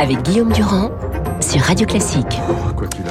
avec 0.00 0.22
Guillaume 0.22 0.52
Durand 0.52 0.90
sur 1.40 1.60
Radio 1.62 1.86
Classique. 1.86 2.38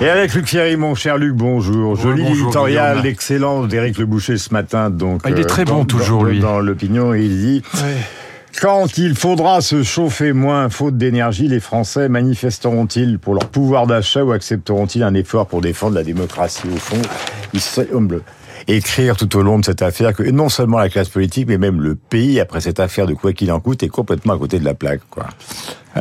Et 0.01 0.09
avec 0.09 0.33
Luc 0.33 0.47
Ferry, 0.47 0.75
mon 0.75 0.95
cher 0.95 1.17
Luc, 1.17 1.35
bonjour. 1.35 1.95
Joli 1.95 2.23
bonjour, 2.23 2.45
éditorial 2.47 3.05
excellent 3.05 3.63
d'Éric 3.65 3.97
Le 3.97 4.05
Boucher 4.05 4.37
ce 4.37 4.53
matin. 4.53 4.89
Donc, 4.89 5.21
Ah, 5.23 5.29
il 5.29 5.37
est 5.39 5.41
euh, 5.41 5.47
très 5.47 5.65
dans- 5.65 5.79
bon, 5.79 5.85
toujours, 5.85 6.23
dans- 6.23 6.29
lui. 6.29 6.39
Dans 6.39 6.59
l'opinion, 6.59 7.13
il 7.13 7.29
dit 7.37 7.61
Quand 8.61 8.97
il 8.97 9.15
faudra 9.15 9.61
se 9.61 9.83
chauffer 9.83 10.33
moins 10.33 10.69
faute 10.69 10.97
d'énergie, 10.97 11.47
les 11.47 11.59
Français 11.59 12.09
manifesteront-ils 12.09 13.19
pour 13.19 13.33
leur 13.35 13.45
pouvoir 13.47 13.85
d'achat 13.87 14.23
ou 14.23 14.31
accepteront-ils 14.31 15.03
un 15.03 15.13
effort 15.13 15.47
pour 15.47 15.61
défendre 15.61 15.95
la 15.95 16.03
démocratie? 16.03 16.67
Au 16.73 16.77
fond, 16.77 17.01
il 17.53 17.61
semble 17.61 18.21
écrire 18.67 19.17
tout 19.17 19.35
au 19.37 19.41
long 19.41 19.59
de 19.59 19.65
cette 19.65 19.81
affaire 19.81 20.13
que 20.13 20.23
non 20.23 20.49
seulement 20.49 20.77
la 20.79 20.89
classe 20.89 21.09
politique, 21.09 21.47
mais 21.47 21.57
même 21.57 21.81
le 21.81 21.95
pays, 21.95 22.39
après 22.39 22.61
cette 22.61 22.79
affaire 22.79 23.05
de 23.05 23.13
quoi 23.13 23.33
qu'il 23.33 23.51
en 23.51 23.59
coûte, 23.59 23.83
est 23.83 23.89
complètement 23.89 24.33
à 24.33 24.37
côté 24.37 24.59
de 24.59 24.65
la 24.65 24.73
plaque. 24.73 25.01
Quoi. 25.09 25.25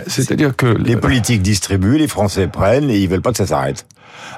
C'est-à-dire 0.06 0.54
que 0.54 0.66
Les 0.66 0.96
politiques 0.96 1.42
distribuent, 1.42 1.98
les 1.98 2.08
Français 2.08 2.46
prennent 2.46 2.90
et 2.90 2.98
ils 2.98 3.08
veulent 3.08 3.22
pas 3.22 3.32
que 3.32 3.38
ça 3.38 3.46
s'arrête. 3.46 3.86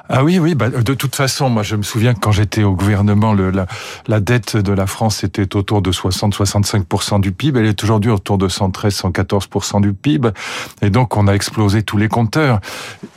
Ah 0.09 0.23
oui 0.23 0.39
oui 0.39 0.55
bah, 0.55 0.69
de 0.69 0.93
toute 0.93 1.15
façon 1.15 1.49
moi 1.49 1.63
je 1.63 1.75
me 1.75 1.83
souviens 1.83 2.13
que 2.13 2.19
quand 2.19 2.31
j'étais 2.31 2.63
au 2.63 2.73
gouvernement 2.73 3.33
le, 3.33 3.49
la, 3.49 3.65
la 4.07 4.19
dette 4.19 4.57
de 4.57 4.73
la 4.73 4.87
France 4.87 5.23
était 5.23 5.55
autour 5.55 5.81
de 5.81 5.91
60-65% 5.91 7.21
du 7.21 7.31
PIB. 7.31 7.59
Elle 7.59 7.65
est 7.65 7.83
aujourd'hui 7.83 8.11
autour 8.11 8.37
de 8.37 8.47
113-114% 8.47 9.81
du 9.81 9.93
PIB. 9.93 10.29
Et 10.81 10.89
donc 10.89 11.17
on 11.17 11.27
a 11.27 11.33
explosé 11.33 11.83
tous 11.83 11.97
les 11.97 12.07
compteurs. 12.07 12.59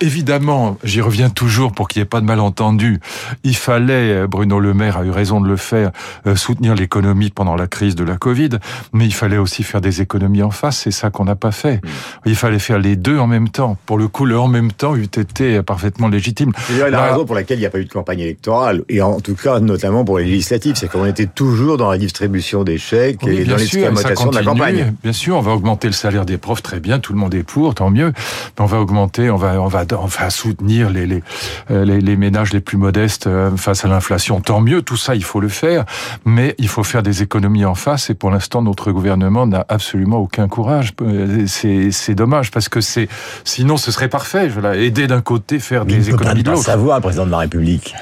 Évidemment 0.00 0.78
j'y 0.84 1.00
reviens 1.00 1.30
toujours 1.30 1.72
pour 1.72 1.88
qu'il 1.88 2.00
n'y 2.00 2.04
ait 2.04 2.08
pas 2.08 2.20
de 2.20 2.26
malentendu. 2.26 3.00
Il 3.42 3.56
fallait 3.56 4.12
euh, 4.12 4.26
Bruno 4.26 4.60
Le 4.60 4.74
Maire 4.74 4.98
a 4.98 5.04
eu 5.04 5.10
raison 5.10 5.40
de 5.40 5.48
le 5.48 5.56
faire 5.56 5.90
euh, 6.26 6.36
soutenir 6.36 6.74
l'économie 6.74 7.30
pendant 7.30 7.56
la 7.56 7.66
crise 7.66 7.94
de 7.94 8.04
la 8.04 8.16
Covid 8.16 8.50
mais 8.92 9.06
il 9.06 9.14
fallait 9.14 9.38
aussi 9.38 9.62
faire 9.62 9.80
des 9.80 10.00
économies 10.00 10.42
en 10.42 10.50
face. 10.50 10.78
C'est 10.78 10.90
ça 10.90 11.10
qu'on 11.10 11.24
n'a 11.24 11.36
pas 11.36 11.52
fait. 11.52 11.80
Il 12.26 12.36
fallait 12.36 12.58
faire 12.58 12.78
les 12.78 12.96
deux 12.96 13.18
en 13.18 13.26
même 13.26 13.48
temps. 13.48 13.76
Pour 13.86 13.98
le 13.98 14.08
coup 14.08 14.26
le 14.26 14.38
en 14.38 14.48
même 14.48 14.72
temps 14.72 14.96
eût 14.96 15.04
été 15.04 15.62
parfaitement 15.62 16.08
légitime 16.08 16.43
C'est 16.66 16.72
d'ailleurs 16.74 16.90
la 16.90 16.98
Là- 16.98 17.12
raison 17.12 17.24
pour 17.24 17.34
laquelle 17.34 17.58
il 17.58 17.60
n'y 17.60 17.66
a 17.66 17.70
pas 17.70 17.78
eu 17.78 17.84
de 17.84 17.92
campagne 17.92 18.20
électorale, 18.20 18.82
et 18.88 19.00
en 19.02 19.20
tout 19.20 19.34
cas 19.34 19.60
notamment 19.60 20.04
pour 20.04 20.18
les 20.18 20.24
législatives, 20.24 20.76
c'est 20.76 20.88
qu'on 20.88 21.06
était 21.06 21.26
toujours 21.26 21.76
dans 21.76 21.90
la 21.90 21.98
distribution 21.98 22.64
des 22.64 22.78
chèques 22.78 23.20
Oui, 23.22 23.38
et 23.38 23.44
dans 23.44 23.56
l'expérimentation 23.56 24.30
de 24.30 24.36
la 24.36 24.42
campagne. 24.42 24.94
Bien 25.02 25.12
sûr, 25.12 25.36
on 25.36 25.40
va 25.40 25.52
augmenter 25.52 25.86
le 25.88 25.92
salaire 25.94 26.24
des 26.26 26.38
profs, 26.38 26.62
très 26.62 26.80
bien, 26.80 26.98
tout 26.98 27.12
le 27.12 27.18
monde 27.18 27.34
est 27.34 27.42
pour, 27.42 27.74
tant 27.74 27.90
mieux. 27.90 28.12
Mais 28.58 28.64
on 28.64 28.66
va 28.66 28.80
augmenter, 28.80 29.30
on 29.30 29.36
va, 29.36 29.60
on 29.60 29.68
va, 29.68 29.84
on 29.98 30.06
va 30.06 30.30
soutenir 30.30 30.90
les, 30.90 31.06
les, 31.06 31.22
euh, 31.70 31.84
les, 31.84 32.00
les 32.00 32.16
ménages 32.16 32.52
les 32.52 32.60
plus 32.60 32.76
modestes 32.76 33.26
euh, 33.26 33.50
face 33.56 33.84
à 33.84 33.88
l'inflation, 33.88 34.40
tant 34.40 34.60
mieux. 34.60 34.82
Tout 34.82 34.96
ça, 34.96 35.14
il 35.14 35.24
faut 35.24 35.40
le 35.40 35.48
faire, 35.48 35.84
mais 36.24 36.54
il 36.58 36.68
faut 36.68 36.82
faire 36.84 37.02
des 37.02 37.22
économies 37.22 37.64
en 37.64 37.74
face. 37.74 38.10
Et 38.10 38.14
pour 38.14 38.30
l'instant, 38.30 38.62
notre 38.62 38.92
gouvernement 38.92 39.46
n'a 39.46 39.64
absolument 39.68 40.18
aucun 40.18 40.48
courage. 40.48 40.92
Euh, 41.02 41.44
C'est, 41.46 41.90
c'est 41.90 42.14
dommage 42.14 42.50
parce 42.50 42.68
que 42.68 42.80
c'est, 42.80 43.08
sinon, 43.44 43.76
ce 43.76 43.90
serait 43.92 44.08
parfait. 44.08 44.48
Voilà, 44.48 44.76
aider 44.76 45.06
d'un 45.06 45.20
côté, 45.20 45.58
faire 45.58 45.84
Mais 45.84 45.94
des 45.94 46.10
économies 46.10 46.33
ne 46.42 46.42
de 46.42 46.56
savoir, 46.56 46.98
le 46.98 47.02
président 47.02 47.26
de 47.26 47.30
la 47.30 47.38
République. 47.38 47.94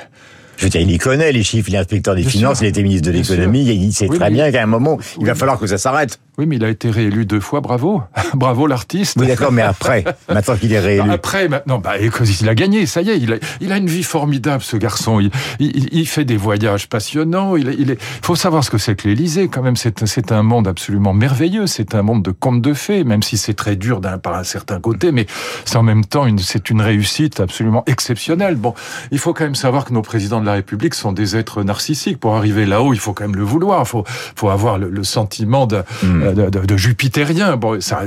Je 0.56 0.64
veux 0.64 0.70
dire, 0.70 0.80
il 0.80 0.90
y 0.90 0.98
connaît 0.98 1.32
les 1.32 1.42
chiffres, 1.42 1.68
il 1.70 1.74
est 1.74 1.78
inspecteur 1.78 2.14
des 2.14 2.22
Bien 2.22 2.30
finances, 2.30 2.58
sûr. 2.58 2.66
il 2.66 2.68
était 2.68 2.82
ministre 2.82 3.08
de 3.10 3.12
l'économie, 3.16 3.64
il 3.64 3.92
sait 3.92 4.06
Oui, 4.08 4.18
très 4.18 4.30
bien 4.30 4.52
qu'à 4.52 4.62
un 4.62 4.66
moment, 4.66 4.98
il 5.18 5.26
va 5.26 5.34
falloir 5.34 5.58
que 5.58 5.66
ça 5.66 5.78
s'arrête. 5.78 6.20
Oui, 6.38 6.46
mais 6.46 6.56
il 6.56 6.64
a 6.64 6.70
été 6.70 6.88
réélu 6.88 7.26
deux 7.26 7.40
fois, 7.40 7.60
bravo. 7.60 8.02
bravo 8.34 8.66
l'artiste. 8.66 9.18
Oui, 9.20 9.26
d'accord, 9.26 9.52
mais 9.52 9.60
après, 9.60 10.02
maintenant 10.30 10.56
qu'il 10.56 10.72
est 10.72 10.80
réélu. 10.80 11.06
Non, 11.06 11.12
après, 11.12 11.46
maintenant, 11.46 11.78
bah, 11.78 11.96
il 12.00 12.48
a 12.48 12.54
gagné, 12.54 12.86
ça 12.86 13.02
y 13.02 13.10
est, 13.10 13.18
il 13.18 13.34
a, 13.34 13.36
il 13.60 13.70
a 13.70 13.76
une 13.76 13.88
vie 13.88 14.02
formidable, 14.02 14.62
ce 14.62 14.78
garçon. 14.78 15.20
Il, 15.20 15.30
il, 15.60 15.92
il 15.92 16.08
fait 16.08 16.24
des 16.24 16.38
voyages 16.38 16.88
passionnants. 16.88 17.54
Il, 17.56 17.76
il 17.78 17.90
est, 17.90 18.00
faut 18.00 18.34
savoir 18.34 18.64
ce 18.64 18.70
que 18.70 18.78
c'est 18.78 18.94
que 18.94 19.08
l'Élysée, 19.08 19.48
quand 19.48 19.60
même. 19.60 19.76
C'est, 19.76 20.32
un 20.32 20.42
monde 20.42 20.68
absolument 20.68 21.12
merveilleux. 21.12 21.66
C'est 21.66 21.94
un 21.94 22.00
monde 22.00 22.22
de 22.22 22.30
contes 22.30 22.62
de 22.62 22.72
fées, 22.72 23.04
même 23.04 23.22
si 23.22 23.36
c'est 23.36 23.52
très 23.52 23.76
dur 23.76 24.00
d'un, 24.00 24.16
par 24.16 24.34
un 24.34 24.44
certain 24.44 24.80
côté, 24.80 25.12
mais 25.12 25.26
c'est 25.66 25.76
en 25.76 25.82
même 25.82 26.04
temps 26.04 26.24
une, 26.24 26.38
c'est 26.38 26.70
une 26.70 26.80
réussite 26.80 27.40
absolument 27.40 27.82
exceptionnelle. 27.86 28.54
Bon, 28.56 28.72
il 29.10 29.18
faut 29.18 29.34
quand 29.34 29.44
même 29.44 29.54
savoir 29.54 29.84
que 29.84 29.92
nos 29.92 30.02
présidents 30.02 30.40
de 30.40 30.46
la 30.46 30.54
République 30.54 30.94
sont 30.94 31.12
des 31.12 31.36
êtres 31.36 31.62
narcissiques. 31.62 32.18
Pour 32.18 32.36
arriver 32.36 32.64
là-haut, 32.64 32.94
il 32.94 32.98
faut 33.00 33.12
quand 33.12 33.24
même 33.24 33.36
le 33.36 33.44
vouloir. 33.44 33.82
Il 33.82 33.88
faut, 33.88 34.04
faut 34.34 34.48
avoir 34.48 34.78
le, 34.78 34.88
le 34.88 35.04
sentiment 35.04 35.66
de, 35.66 35.82
Hmm. 36.22 36.34
de, 36.34 36.50
de, 36.50 36.66
de 36.66 36.76
jupitérien. 36.76 37.56
Bon, 37.56 37.80
ça, 37.80 38.02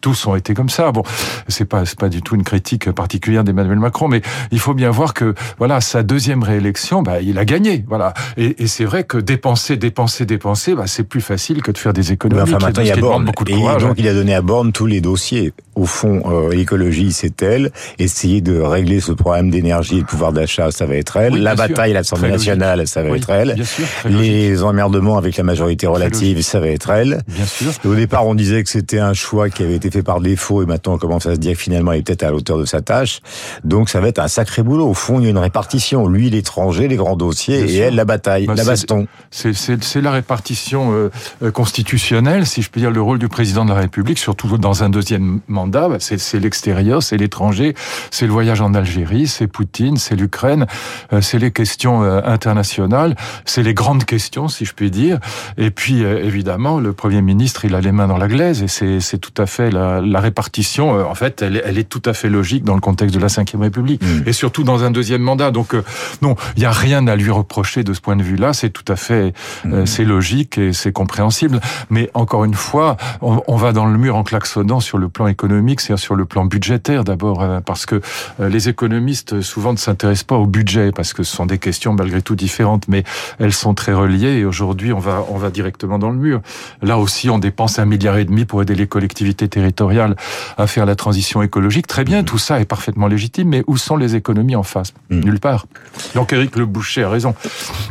tous 0.00 0.26
ont 0.26 0.36
été 0.36 0.54
comme 0.54 0.68
ça. 0.68 0.92
Bon, 0.92 1.02
c'est 1.48 1.64
pas, 1.64 1.84
c'est 1.86 1.98
pas 1.98 2.08
du 2.08 2.22
tout 2.22 2.34
une 2.34 2.44
critique 2.44 2.90
particulière 2.92 3.44
d'Emmanuel 3.44 3.78
Macron, 3.78 4.08
mais 4.08 4.22
il 4.50 4.58
faut 4.60 4.74
bien 4.74 4.90
voir 4.90 5.14
que, 5.14 5.34
voilà, 5.58 5.80
sa 5.80 6.02
deuxième 6.02 6.42
réélection, 6.42 7.02
bah, 7.02 7.20
il 7.20 7.38
a 7.38 7.44
gagné. 7.44 7.84
Voilà. 7.88 8.14
Et, 8.36 8.62
et 8.62 8.66
c'est 8.66 8.84
vrai 8.84 9.04
que 9.04 9.18
dépenser, 9.18 9.76
dépenser, 9.76 10.24
dépenser, 10.26 10.74
bah, 10.74 10.84
c'est 10.86 11.04
plus 11.04 11.20
facile 11.20 11.62
que 11.62 11.70
de 11.72 11.78
faire 11.78 11.92
des 11.92 12.02
Mais 12.08 12.14
économies. 12.14 12.42
enfin, 12.42 12.58
qui- 12.58 12.64
maintenant, 12.64 12.82
il 12.82 12.88
y 12.88 12.92
a 12.92 12.96
Borne. 12.96 13.24
beaucoup 13.24 13.44
de 13.44 13.50
Et 13.52 13.54
courage. 13.54 13.82
donc, 13.82 13.94
il 13.98 14.06
a 14.08 14.14
donné 14.14 14.34
à 14.34 14.42
Borne 14.42 14.72
tous 14.72 14.86
les 14.86 15.00
dossiers. 15.00 15.52
Au 15.74 15.86
fond, 15.86 16.22
euh, 16.26 16.52
l'écologie, 16.52 17.12
c'est 17.12 17.40
elle. 17.42 17.70
Essayer 17.98 18.40
de 18.40 18.58
régler 18.60 19.00
ce 19.00 19.12
problème 19.12 19.50
d'énergie 19.50 19.98
et 19.98 20.00
de 20.00 20.06
pouvoir 20.06 20.32
d'achat, 20.32 20.70
ça 20.72 20.86
va 20.86 20.96
être 20.96 21.16
elle. 21.16 21.34
Oui, 21.34 21.40
la 21.40 21.54
bataille 21.54 21.92
à 21.92 21.94
l'Assemblée 21.94 22.30
logique. 22.30 22.48
nationale, 22.48 22.88
ça 22.88 23.02
va 23.02 23.10
Oui, 23.10 23.18
être 23.18 23.30
elle. 23.30 23.54
Bien 23.54 23.64
sûr, 23.64 23.84
logique. 24.04 24.20
Les 24.20 24.62
emmerdements 24.64 25.16
avec 25.18 25.36
la 25.36 25.44
majorité 25.44 25.86
relative, 25.86 26.42
ça 26.42 26.58
va 26.58 26.68
être 26.68 26.90
elle. 26.90 27.22
Bien 27.28 27.46
sûr. 27.48 27.72
Et 27.84 27.88
au 27.88 27.94
départ, 27.94 28.26
on 28.26 28.34
disait 28.34 28.62
que 28.62 28.70
c'était 28.70 29.00
un 29.00 29.14
choix 29.14 29.50
qui 29.50 29.62
avait 29.64 29.74
été 29.74 29.90
fait 29.90 30.02
par 30.02 30.20
défaut, 30.20 30.62
et 30.62 30.66
maintenant 30.66 30.94
on 30.94 30.98
commence 30.98 31.26
à 31.26 31.34
se 31.34 31.40
dire 31.40 31.54
que 31.54 31.62
finalement 31.62 31.92
il 31.92 32.00
est 32.00 32.02
peut-être 32.02 32.22
à 32.22 32.26
la 32.26 32.34
hauteur 32.34 32.58
de 32.58 32.64
sa 32.64 32.80
tâche. 32.80 33.20
Donc 33.64 33.88
ça 33.88 34.00
va 34.00 34.08
être 34.08 34.18
un 34.20 34.28
sacré 34.28 34.62
boulot. 34.62 34.86
Au 34.88 34.94
fond, 34.94 35.18
il 35.18 35.24
y 35.24 35.26
a 35.26 35.30
une 35.30 35.38
répartition. 35.38 36.06
Lui, 36.08 36.30
l'étranger, 36.30 36.88
les 36.88 36.96
grands 36.96 37.16
dossiers, 37.16 37.56
Bien 37.58 37.66
et 37.66 37.76
sûr. 37.76 37.84
elle, 37.86 37.94
la 37.96 38.04
bataille, 38.04 38.46
Bah, 38.46 38.54
la 38.54 38.64
baston. 38.64 39.06
C'est, 39.30 40.00
la 40.00 40.12
répartition 40.12 40.92
euh, 40.92 41.10
euh, 41.42 41.50
constitutionnelle, 41.50 42.46
si 42.46 42.62
je 42.62 42.70
peux 42.70 42.80
dire, 42.80 42.90
le 42.90 43.02
rôle 43.02 43.18
du 43.18 43.28
président 43.28 43.64
de 43.64 43.70
la 43.70 43.76
République, 43.80 44.18
surtout 44.18 44.58
dans 44.58 44.82
un 44.84 44.90
deuxième 44.90 45.40
mandat, 45.48 45.88
bah, 45.88 45.96
c'est, 45.98 46.18
c'est 46.18 46.38
l'extérieur, 46.38 47.02
c'est 47.02 47.16
l'étranger, 47.16 47.74
c'est 48.10 48.26
le 48.26 48.32
voyage 48.32 48.60
en 48.60 48.74
Algérie, 48.74 49.26
c'est 49.26 49.46
Poutine, 49.46 49.96
c'est 49.96 50.16
l'Ukraine, 50.16 50.66
euh, 51.12 51.20
c'est 51.20 51.38
les 51.38 51.50
questions 51.50 52.02
euh, 52.02 52.20
internationales, 52.24 53.16
c'est 53.44 53.62
les 53.62 53.74
grandes 53.74 54.04
questions, 54.04 54.48
si 54.48 54.64
je 54.64 54.72
puis 54.74 54.90
dire. 54.90 55.18
Et 55.56 55.70
puis, 55.70 56.04
euh, 56.04 56.24
évidemment, 56.24 56.80
le 56.80 56.92
Premier 56.92 57.22
ministre, 57.22 57.37
il 57.64 57.74
a 57.74 57.80
les 57.80 57.92
mains 57.92 58.06
dans 58.08 58.16
la 58.18 58.28
glaise, 58.28 58.62
et 58.62 58.68
c'est, 59.00 59.18
tout 59.18 59.42
à 59.42 59.46
fait 59.46 59.70
la, 59.70 60.00
la 60.00 60.20
répartition, 60.20 60.98
euh, 60.98 61.04
en 61.04 61.14
fait, 61.14 61.42
elle, 61.42 61.56
est- 61.56 61.62
elle 61.64 61.78
est 61.78 61.88
tout 61.88 62.02
à 62.04 62.12
fait 62.12 62.28
logique 62.28 62.64
dans 62.64 62.74
le 62.74 62.80
contexte 62.80 63.14
de 63.14 63.20
la 63.20 63.26
Ve 63.28 63.60
République, 63.60 64.02
Mm. 64.02 64.22
et 64.26 64.32
surtout 64.32 64.64
dans 64.64 64.84
un 64.84 64.90
deuxième 64.90 65.22
mandat. 65.22 65.50
Donc, 65.50 65.74
euh, 65.74 65.82
non, 66.22 66.34
il 66.56 66.60
n'y 66.60 66.66
a 66.66 66.70
rien 66.72 67.06
à 67.06 67.16
lui 67.16 67.30
reprocher 67.30 67.84
de 67.84 67.92
ce 67.92 68.00
point 68.00 68.16
de 68.16 68.22
vue-là, 68.22 68.52
c'est 68.52 68.70
tout 68.70 68.84
à 68.92 68.96
fait 68.96 69.32
euh, 69.66 69.86
c'est 69.86 70.04
logique 70.04 70.58
et 70.58 70.72
c'est 70.72 70.92
compréhensible. 70.92 71.60
Mais 71.90 72.10
encore 72.14 72.44
une 72.44 72.54
fois, 72.54 72.96
on, 73.22 73.42
on 73.46 73.56
va 73.56 73.72
dans 73.72 73.86
le 73.86 73.98
mur 73.98 74.16
en 74.16 74.22
klaxonnant 74.24 74.80
sur 74.80 74.98
le 74.98 75.08
plan 75.08 75.26
économique, 75.26 75.80
c'est-à-dire 75.80 76.02
sur 76.02 76.14
le 76.16 76.24
plan 76.24 76.44
budgétaire 76.44 77.04
d'abord, 77.04 77.44
parce 77.64 77.86
que 77.86 78.00
les 78.38 78.68
économistes 78.68 79.40
souvent 79.40 79.72
ne 79.72 79.78
s'intéressent 79.78 80.24
pas 80.24 80.36
au 80.36 80.46
budget, 80.46 80.92
parce 80.92 81.12
que 81.12 81.22
ce 81.22 81.34
sont 81.36 81.46
des 81.46 81.58
questions 81.58 81.92
malgré 81.92 82.22
tout 82.22 82.36
différentes, 82.36 82.88
mais 82.88 83.04
elles 83.38 83.52
sont 83.52 83.74
très 83.74 83.92
reliées. 83.92 84.38
Et 84.38 84.44
aujourd'hui, 84.44 84.92
on 84.92 84.98
va 84.98 85.24
on 85.30 85.36
va 85.38 85.50
directement 85.50 85.98
dans 85.98 86.10
le 86.10 86.16
mur. 86.16 86.40
Là 86.82 86.98
aussi, 86.98 87.27
on 87.30 87.38
dépense 87.38 87.78
un 87.78 87.84
milliard 87.84 88.16
et 88.18 88.24
demi 88.24 88.44
pour 88.44 88.62
aider 88.62 88.74
les 88.74 88.86
collectivités 88.86 89.48
territoriales 89.48 90.16
à 90.56 90.66
faire 90.66 90.86
la 90.86 90.94
transition 90.96 91.42
écologique. 91.42 91.86
Très 91.86 92.04
bien, 92.04 92.22
tout 92.24 92.38
ça 92.38 92.60
est 92.60 92.64
parfaitement 92.64 93.06
légitime, 93.08 93.48
mais 93.48 93.62
où 93.66 93.76
sont 93.76 93.96
les 93.96 94.14
économies 94.16 94.56
en 94.56 94.62
face? 94.62 94.92
Mm. 95.10 95.20
Nulle 95.20 95.40
part. 95.40 95.66
Donc 96.14 96.32
Éric 96.32 96.56
Le 96.56 96.66
Boucher 96.66 97.04
a 97.04 97.10
raison. 97.10 97.34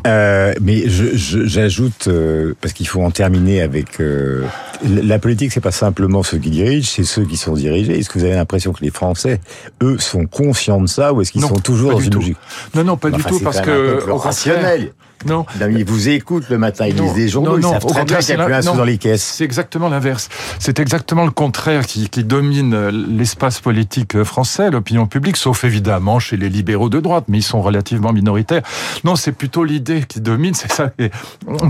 Euh, 0.05 0.53
mais 0.61 0.87
je- 0.89 1.15
je- 1.15 1.45
j'ajoute, 1.45 2.07
euh, 2.07 2.53
parce 2.61 2.73
qu'il 2.73 2.87
faut 2.87 3.01
en 3.03 3.11
terminer 3.11 3.61
avec... 3.61 3.99
euh, 3.99 4.45
la 4.83 5.17
politique, 5.19 5.51
c'est 5.51 5.59
pas 5.61 5.71
simplement 5.71 6.21
ceux 6.23 6.37
qui 6.37 6.51
dirigent, 6.51 6.87
c'est 6.93 7.03
ceux 7.03 7.25
qui 7.25 7.35
sont 7.37 7.53
dirigés. 7.53 7.97
Est-ce 7.99 8.09
que 8.09 8.19
vous 8.19 8.25
avez 8.25 8.35
l'impression 8.35 8.73
que 8.73 8.83
les 8.83 8.91
Français, 8.91 9.41
eux, 9.81 9.97
sont 9.97 10.25
conscients 10.27 10.79
de 10.81 10.87
ça, 10.87 11.13
ou 11.13 11.21
est-ce 11.21 11.31
qu'ils 11.31 11.41
sont 11.41 11.55
toujours 11.59 11.91
dans 11.93 11.99
une 11.99 12.13
logique? 12.13 12.37
Non, 12.75 12.83
non, 12.83 12.97
pas 12.97 13.09
du 13.09 13.23
tout, 13.23 13.39
parce 13.39 13.61
que 13.61 14.07
au 14.09 14.17
rationnel. 14.17 14.91
Non, 15.25 15.45
Non, 15.59 15.67
Ils 15.69 15.85
vous 15.85 16.09
écoutent 16.09 16.49
le 16.49 16.57
matin, 16.57 16.87
ils 16.87 16.95
lisent 16.95 17.13
des 17.13 17.27
journaux, 17.27 17.57
non, 17.57 17.69
ils 17.69 17.73
savent 17.73 17.85
très 17.85 18.05
bien 18.05 18.17
qu'il 18.19 18.35
n'y 18.35 18.41
a 18.41 18.45
plus 18.45 18.53
un 18.53 18.61
sou 18.61 18.75
dans 18.75 18.83
les 18.83 18.97
caisses. 18.97 19.23
c'est 19.23 19.43
exactement 19.43 19.89
l'inverse. 19.89 20.29
C'est 20.59 20.79
exactement 20.79 21.25
le 21.25 21.31
contraire 21.31 21.85
qui, 21.85 22.09
qui 22.09 22.23
domine 22.23 22.73
euh, 22.73 22.91
l'espace 22.91 23.59
politique 23.59 24.15
euh, 24.15 24.23
français, 24.23 24.69
l'opinion 24.71 25.07
publique, 25.07 25.37
sauf 25.37 25.63
évidemment 25.63 26.19
chez 26.19 26.37
les 26.37 26.49
libéraux 26.49 26.89
de 26.89 26.99
droite, 26.99 27.25
mais 27.27 27.39
ils 27.39 27.43
sont 27.43 27.61
relativement 27.61 28.13
minoritaires. 28.13 28.61
Non, 29.03 29.15
c'est 29.15 29.31
plutôt 29.31 29.63
l'idée 29.63 30.03
qui 30.07 30.21
domine, 30.21 30.53
c'est 30.53 30.71
ça 30.71 30.89
qui 30.89 31.05
est 31.05 31.11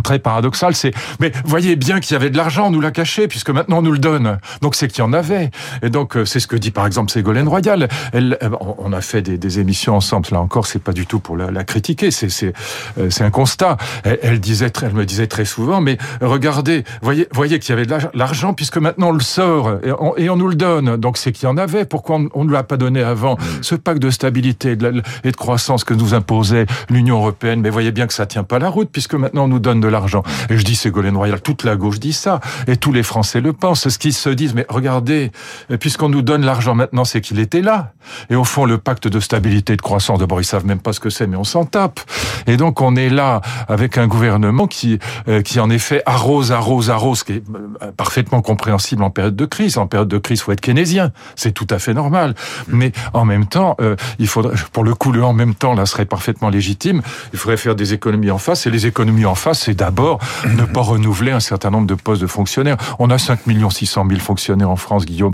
très 0.04 0.20
paradoxal. 0.20 0.76
C'est, 0.76 0.92
mais 1.20 1.32
voyez 1.46 1.76
bien 1.76 2.00
qu'il 2.00 2.14
y 2.14 2.16
avait 2.16 2.30
de 2.30 2.38
l'argent, 2.38 2.68
on 2.68 2.72
nous 2.72 2.82
l'a 2.82 2.92
caché, 2.92 3.28
puisque 3.28 3.50
maintenant 3.50 3.80
on 3.80 3.82
nous 3.82 3.92
le 3.92 4.00
donne. 4.00 4.40
Donc 4.62 4.76
c'est 4.76 4.88
qu'il 4.88 5.00
y 5.00 5.08
en 5.08 5.14
avait. 5.14 5.52
Et 5.82 5.90
donc 5.90 6.18
euh, 6.18 6.26
c'est 6.26 6.40
ce 6.40 6.48
que 6.48 6.56
dit 6.56 6.72
par 6.72 6.86
exemple 6.86 7.12
Ségolène 7.12 7.48
Royal. 7.48 7.88
Elle, 8.14 8.38
on 8.80 8.94
a 8.94 9.02
fait 9.02 9.22
des, 9.22 9.38
des 9.38 9.60
émissions 9.60 9.96
ensemble. 9.96 10.28
Là 10.32 10.42
encore, 10.42 10.66
c'est 10.68 10.82
pas 10.82 10.94
du 10.94 11.06
tout 11.06 11.20
pour 11.20 11.38
la, 11.38 11.52
la 11.52 11.64
critiquer. 11.64 12.12
C'est, 12.12 12.30
c'est, 12.30 12.54
c'est 13.10 13.24
un 13.24 13.30
constat. 13.38 13.78
Elle, 14.04 14.40
disait, 14.40 14.72
elle 14.82 14.94
me 14.94 15.06
disait 15.06 15.28
très 15.28 15.46
souvent, 15.46 15.80
mais 15.80 16.00
regardez, 16.22 16.84
voyez, 17.04 17.28
voyez 17.32 17.60
qu'il 17.60 17.70
y 17.70 17.74
avait 17.74 17.86
de 17.86 17.96
l'argent 18.16 18.56
puisque 18.56 18.78
maintenant 18.78 19.10
on 19.10 19.12
le 19.12 19.20
sort 19.20 19.78
et 20.18 20.28
on, 20.32 20.36
nous 20.36 20.48
le 20.48 20.56
donne. 20.56 20.98
Donc 20.98 21.20
c'est 21.20 21.32
qu'il 21.32 21.44
y 21.44 21.52
en 21.52 21.58
avait. 21.58 21.86
Pourquoi 21.86 22.20
on 22.34 22.46
ne 22.46 22.52
l'a 22.52 22.64
pas 22.64 22.78
donné 22.78 23.04
avant. 23.04 23.38
Ce 23.62 23.76
pacte 23.76 24.02
de 24.02 24.10
stabilité 24.10 24.72
et 24.72 24.76
de, 24.76 25.04
croissance 25.38 25.84
que 25.84 25.94
nous 25.94 26.16
imposait 26.16 26.66
l'Union 26.90 27.18
européenne, 27.18 27.62
mais 27.62 27.70
voyez 27.70 27.92
bien 27.92 28.08
que 28.08 28.14
ça 28.14 28.26
tient 28.26 28.44
pas 28.44 28.58
la 28.58 28.70
route 28.70 28.90
puisque 28.92 29.14
maintenant 29.14 29.44
on 29.44 29.48
nous 29.48 29.60
donne 29.60 29.82
de 29.82 29.88
l'argent. 29.88 30.24
Et 30.50 30.58
je 30.58 30.64
dis 30.64 30.76
Ségolène 30.76 31.16
Royal, 31.16 31.40
toute 31.40 31.64
la 31.64 31.76
gauche 31.76 32.00
dit 32.00 32.14
ça 32.14 32.40
et 32.66 32.76
tous 32.76 32.92
les 32.92 33.04
Français 33.04 33.40
le 33.40 33.54
pensent. 33.54 33.88
Ce 33.88 34.00
qu'ils 34.00 34.14
se 34.14 34.30
disent, 34.30 34.56
mais 34.56 34.66
regardez, 34.68 35.32
puisqu'on 35.80 36.10
nous 36.10 36.24
donne 36.24 36.44
l'argent 36.44 36.74
maintenant, 36.74 37.06
c'est 37.06 37.22
qu'il 37.22 37.38
était 37.38 37.62
là. 37.62 37.94
Et 38.32 38.36
au 38.36 38.44
fond, 38.44 38.66
le 38.66 38.80
pacte 38.80 39.08
de 39.08 39.20
stabilité 39.20 39.74
et 39.74 39.78
de 39.78 39.82
croissance, 39.84 40.18
d'abord 40.18 40.42
ils 40.42 40.46
savent 40.46 40.66
même 40.66 40.80
pas 40.80 40.92
ce 40.92 41.00
que 41.00 41.12
c'est, 41.12 41.28
mais 41.28 41.38
on 41.38 41.44
s'en 41.44 41.66
tape. 41.66 42.00
Et 42.48 42.58
donc 42.58 42.82
on 42.82 42.96
est 42.96 43.10
là 43.10 43.27
avec 43.68 43.98
un 43.98 44.08
gouvernement 44.08 44.68
qui, 44.68 45.00
euh, 45.28 45.42
qui 45.42 45.60
en 45.60 45.70
effet 45.70 46.02
arrose, 46.06 46.52
arrose, 46.52 46.90
arrose, 46.90 47.24
qui 47.24 47.34
est 47.34 47.44
euh, 47.82 47.92
parfaitement 47.96 48.42
compréhensible 48.42 49.04
en 49.04 49.10
période 49.10 49.36
de 49.36 49.46
crise. 49.46 49.78
En 49.78 49.88
période 49.88 50.08
de 50.08 50.18
crise, 50.18 50.42
faut 50.42 50.52
être 50.52 50.62
keynésien, 50.62 51.12
c'est 51.36 51.52
tout 51.52 51.68
à 51.70 51.80
fait 51.80 51.94
normal. 51.94 52.36
Mais 52.68 52.92
en 53.14 53.26
même 53.26 53.46
temps, 53.46 53.76
euh, 53.82 53.96
il 54.20 54.28
faudrait, 54.28 54.56
pour 54.72 54.84
le 54.84 54.94
coup, 54.94 55.12
le 55.12 55.24
en 55.24 55.34
même 55.34 55.56
temps 55.56 55.74
là 55.74 55.86
serait 55.86 56.06
parfaitement 56.06 56.50
légitime. 56.50 57.02
Il 57.34 57.40
faudrait 57.40 57.58
faire 57.58 57.76
des 57.76 57.94
économies 57.94 58.32
en 58.32 58.38
face. 58.38 58.66
Et 58.66 58.72
les 58.72 58.86
économies 58.86 59.26
en 59.26 59.36
face, 59.36 59.62
c'est 59.64 59.76
d'abord 59.76 60.20
ne 60.56 60.64
pas 60.64 60.82
renouveler 60.82 61.32
un 61.32 61.40
certain 61.40 61.70
nombre 61.70 61.88
de 61.88 61.96
postes 61.96 62.22
de 62.22 62.28
fonctionnaires. 62.28 62.78
On 63.00 63.10
a 63.10 63.18
5 63.18 63.40
600 63.70 64.06
000 64.10 64.20
fonctionnaires 64.20 64.70
en 64.70 64.76
France, 64.76 65.06
Guillaume. 65.06 65.34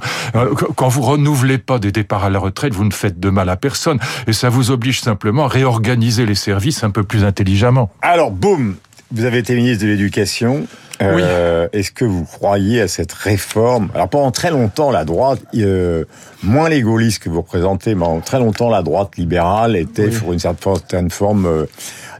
Quand 0.75 0.87
vous 0.87 1.01
renouvelez 1.01 1.57
pas 1.57 1.79
des 1.79 1.91
départs 1.91 2.23
à 2.23 2.29
la 2.29 2.39
retraite, 2.39 2.73
vous 2.73 2.85
ne 2.85 2.93
faites 2.93 3.19
de 3.19 3.29
mal 3.29 3.49
à 3.49 3.57
personne. 3.57 3.99
Et 4.27 4.33
ça 4.33 4.49
vous 4.49 4.71
oblige 4.71 5.01
simplement 5.01 5.45
à 5.45 5.47
réorganiser 5.47 6.25
les 6.25 6.35
services 6.35 6.83
un 6.83 6.89
peu 6.89 7.03
plus 7.03 7.23
intelligemment. 7.23 7.82
Alors, 8.01 8.31
boum, 8.31 8.75
vous 9.11 9.25
avez 9.25 9.39
été 9.39 9.55
ministre 9.55 9.83
de 9.83 9.89
l'Éducation. 9.89 10.65
Euh, 11.01 11.67
Est-ce 11.73 11.91
que 11.91 12.05
vous 12.05 12.23
croyez 12.23 12.79
à 12.79 12.87
cette 12.87 13.11
réforme? 13.11 13.89
Alors 13.93 14.07
pendant 14.07 14.31
très 14.31 14.51
longtemps, 14.51 14.89
la 14.89 15.03
droite, 15.03 15.39
euh, 15.55 16.05
moins 16.43 16.69
les 16.69 16.81
gaullistes 16.81 17.21
que 17.21 17.29
vous 17.29 17.41
représentez, 17.41 17.93
mais 17.93 18.05
pendant 18.05 18.21
très 18.21 18.39
longtemps, 18.39 18.69
la 18.69 18.83
droite 18.83 19.17
libérale 19.17 19.75
était 19.75 20.07
pour 20.07 20.31
une 20.31 20.39
certaine 20.39 21.09
forme 21.09 21.45
euh, 21.45 21.65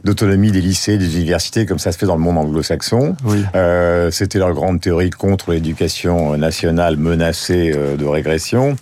d'autonomie 0.02 0.50
des 0.50 0.60
lycées, 0.60 0.98
des 0.98 1.16
universités, 1.16 1.64
comme 1.64 1.78
ça 1.78 1.92
se 1.92 1.98
fait 1.98 2.04
dans 2.06 2.16
le 2.16 2.20
monde 2.20 2.36
anglo-saxon. 2.36 3.16
Euh, 3.54 4.10
C'était 4.10 4.38
leur 4.38 4.52
grande 4.52 4.80
théorie 4.82 5.10
contre 5.10 5.52
l'éducation 5.52 6.36
nationale 6.36 6.98
menacée 6.98 7.72
de 7.72 8.04
régression. 8.04 8.76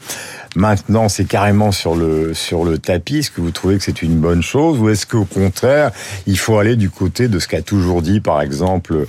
Maintenant, 0.54 1.08
c'est 1.08 1.24
carrément 1.24 1.72
sur 1.72 1.94
le 1.94 2.34
sur 2.34 2.64
le 2.64 2.78
tapis. 2.78 3.18
Est-ce 3.18 3.30
que 3.30 3.40
vous 3.40 3.50
trouvez 3.50 3.78
que 3.78 3.84
c'est 3.84 4.02
une 4.02 4.16
bonne 4.16 4.42
chose 4.42 4.78
ou 4.78 4.88
est-ce 4.90 5.06
qu'au 5.06 5.24
contraire, 5.24 5.90
il 6.26 6.38
faut 6.38 6.58
aller 6.58 6.76
du 6.76 6.90
côté 6.90 7.28
de 7.28 7.38
ce 7.38 7.48
qu'a 7.48 7.62
toujours 7.62 8.02
dit, 8.02 8.20
par 8.20 8.42
exemple, 8.42 9.06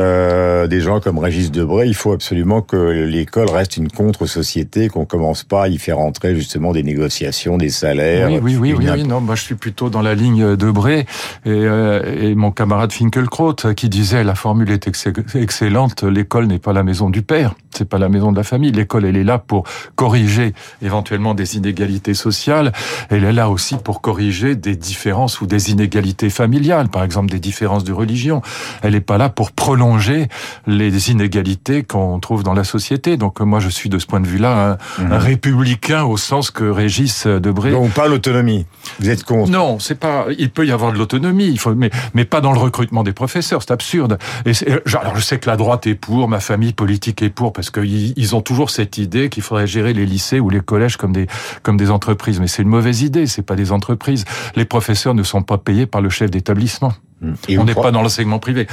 euh, 0.00 0.66
des 0.66 0.80
gens 0.80 1.00
comme 1.00 1.18
Régis 1.18 1.50
Debray 1.50 1.88
Il 1.88 1.94
faut 1.94 2.12
absolument 2.12 2.62
que 2.62 2.76
l'école 2.76 3.50
reste 3.50 3.76
une 3.76 3.90
contre-société, 3.90 4.88
qu'on 4.88 5.04
commence 5.04 5.44
pas 5.44 5.64
à 5.64 5.68
y 5.68 5.78
faire 5.78 5.98
entrer 5.98 6.34
justement 6.34 6.72
des 6.72 6.82
négociations, 6.82 7.58
des 7.58 7.70
salaires. 7.70 8.30
Oui, 8.30 8.56
oui, 8.56 8.74
oui, 8.74 8.88
oui, 8.90 9.04
Non, 9.04 9.20
moi 9.20 9.34
je 9.34 9.42
suis 9.42 9.54
plutôt 9.56 9.90
dans 9.90 10.02
la 10.02 10.14
ligne 10.14 10.56
Debray 10.56 11.00
et, 11.00 11.06
euh, 11.46 12.02
et 12.22 12.34
mon 12.34 12.50
camarade 12.50 12.92
Finkelkraut 12.92 13.54
qui 13.76 13.88
disait 13.88 14.24
la 14.24 14.34
formule 14.34 14.70
est 14.70 14.88
excellente. 15.34 16.02
L'école 16.02 16.46
n'est 16.46 16.58
pas 16.58 16.72
la 16.72 16.82
maison 16.82 17.10
du 17.10 17.22
père, 17.22 17.54
c'est 17.76 17.88
pas 17.88 17.98
la 17.98 18.08
maison 18.08 18.32
de 18.32 18.36
la 18.36 18.44
famille. 18.44 18.72
L'école, 18.72 19.04
elle 19.04 19.16
est 19.16 19.24
là 19.24 19.38
pour 19.38 19.64
corriger 19.94 20.54
éventuellement 20.82 21.34
des 21.34 21.56
inégalités 21.56 22.14
sociales. 22.14 22.72
Elle 23.10 23.24
est 23.24 23.32
là 23.32 23.50
aussi 23.50 23.76
pour 23.76 24.00
corriger 24.00 24.54
des 24.54 24.76
différences 24.76 25.40
ou 25.40 25.46
des 25.46 25.70
inégalités 25.70 26.30
familiales, 26.30 26.88
par 26.88 27.02
exemple 27.02 27.30
des 27.30 27.40
différences 27.40 27.84
de 27.84 27.92
religion. 27.92 28.42
Elle 28.82 28.92
n'est 28.92 29.00
pas 29.00 29.18
là 29.18 29.28
pour 29.28 29.52
prolonger 29.52 30.28
les 30.66 31.10
inégalités 31.10 31.82
qu'on 31.82 32.18
trouve 32.20 32.42
dans 32.42 32.54
la 32.54 32.64
société. 32.64 33.16
Donc 33.16 33.40
moi, 33.40 33.60
je 33.60 33.68
suis 33.68 33.88
de 33.88 33.98
ce 33.98 34.06
point 34.06 34.20
de 34.20 34.26
vue-là 34.26 34.78
un, 34.98 35.02
mhm. 35.02 35.12
républicain 35.12 36.04
au 36.04 36.16
sens 36.16 36.50
que 36.50 36.64
Régis 36.64 37.26
Debré. 37.26 37.70
Donc 37.70 37.90
pas 37.92 38.08
l'autonomie. 38.08 38.66
Vous 39.00 39.10
êtes 39.10 39.24
contre 39.24 39.50
Non, 39.50 39.78
c'est 39.78 39.98
pas. 39.98 40.26
Il 40.38 40.50
peut 40.50 40.66
y 40.66 40.72
avoir 40.72 40.92
de 40.92 40.98
l'autonomie, 40.98 41.48
il 41.48 41.58
faut, 41.58 41.74
mais 41.74 41.90
mais 42.14 42.24
pas 42.24 42.40
dans 42.40 42.52
le 42.52 42.58
recrutement 42.58 43.02
des 43.02 43.12
professeurs. 43.12 43.62
C'est 43.62 43.72
absurde. 43.72 44.18
Et 44.46 44.52
alors 44.94 45.16
je 45.16 45.22
sais 45.22 45.38
que 45.38 45.48
la 45.48 45.56
droite 45.56 45.86
est 45.86 45.94
pour, 45.94 46.28
ma 46.28 46.40
famille 46.40 46.72
politique 46.72 47.22
est 47.22 47.30
pour, 47.30 47.52
parce 47.52 47.70
qu'ils 47.70 48.34
ont 48.34 48.40
toujours 48.40 48.70
cette 48.70 48.98
idée 48.98 49.28
qu'il 49.28 49.42
faudrait 49.42 49.66
gérer 49.66 49.92
les 49.92 50.06
lycées 50.06 50.40
ou 50.40 50.50
les 50.50 50.60
collèges 50.68 50.96
comme 50.96 51.12
des 51.12 51.26
comme 51.62 51.76
des 51.76 51.90
entreprises. 51.90 52.38
Mais 52.38 52.46
c'est 52.46 52.62
une 52.62 52.68
mauvaise 52.68 53.02
idée. 53.02 53.26
C'est 53.26 53.42
pas 53.42 53.56
des 53.56 53.72
entreprises. 53.72 54.24
Les 54.54 54.64
professeurs 54.64 55.14
ne 55.14 55.22
sont 55.22 55.42
pas 55.42 55.58
payés 55.58 55.86
par 55.86 56.00
le 56.00 56.10
chef 56.10 56.30
d'établissement. 56.30 56.92
on 57.22 57.64
n'est 57.64 57.74
pas 57.74 57.90
dans 57.90 58.02
l'enseignement 58.02 58.38
privé. 58.38 58.66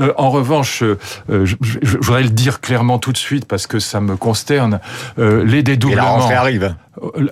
Euh, 0.00 0.12
en 0.16 0.30
revanche, 0.30 0.82
euh, 0.82 0.96
je, 1.28 1.56
voudrais 2.00 2.22
le 2.22 2.30
dire 2.30 2.60
clairement 2.60 2.98
tout 2.98 3.12
de 3.12 3.18
suite 3.18 3.44
parce 3.46 3.66
que 3.66 3.78
ça 3.78 4.00
me 4.00 4.16
consterne. 4.16 4.80
Euh, 5.18 5.44
les 5.44 5.62
dédoublements. 5.62 6.02
Et 6.02 6.04
la 6.04 6.10
rentrée 6.10 6.34
arrive. 6.34 6.74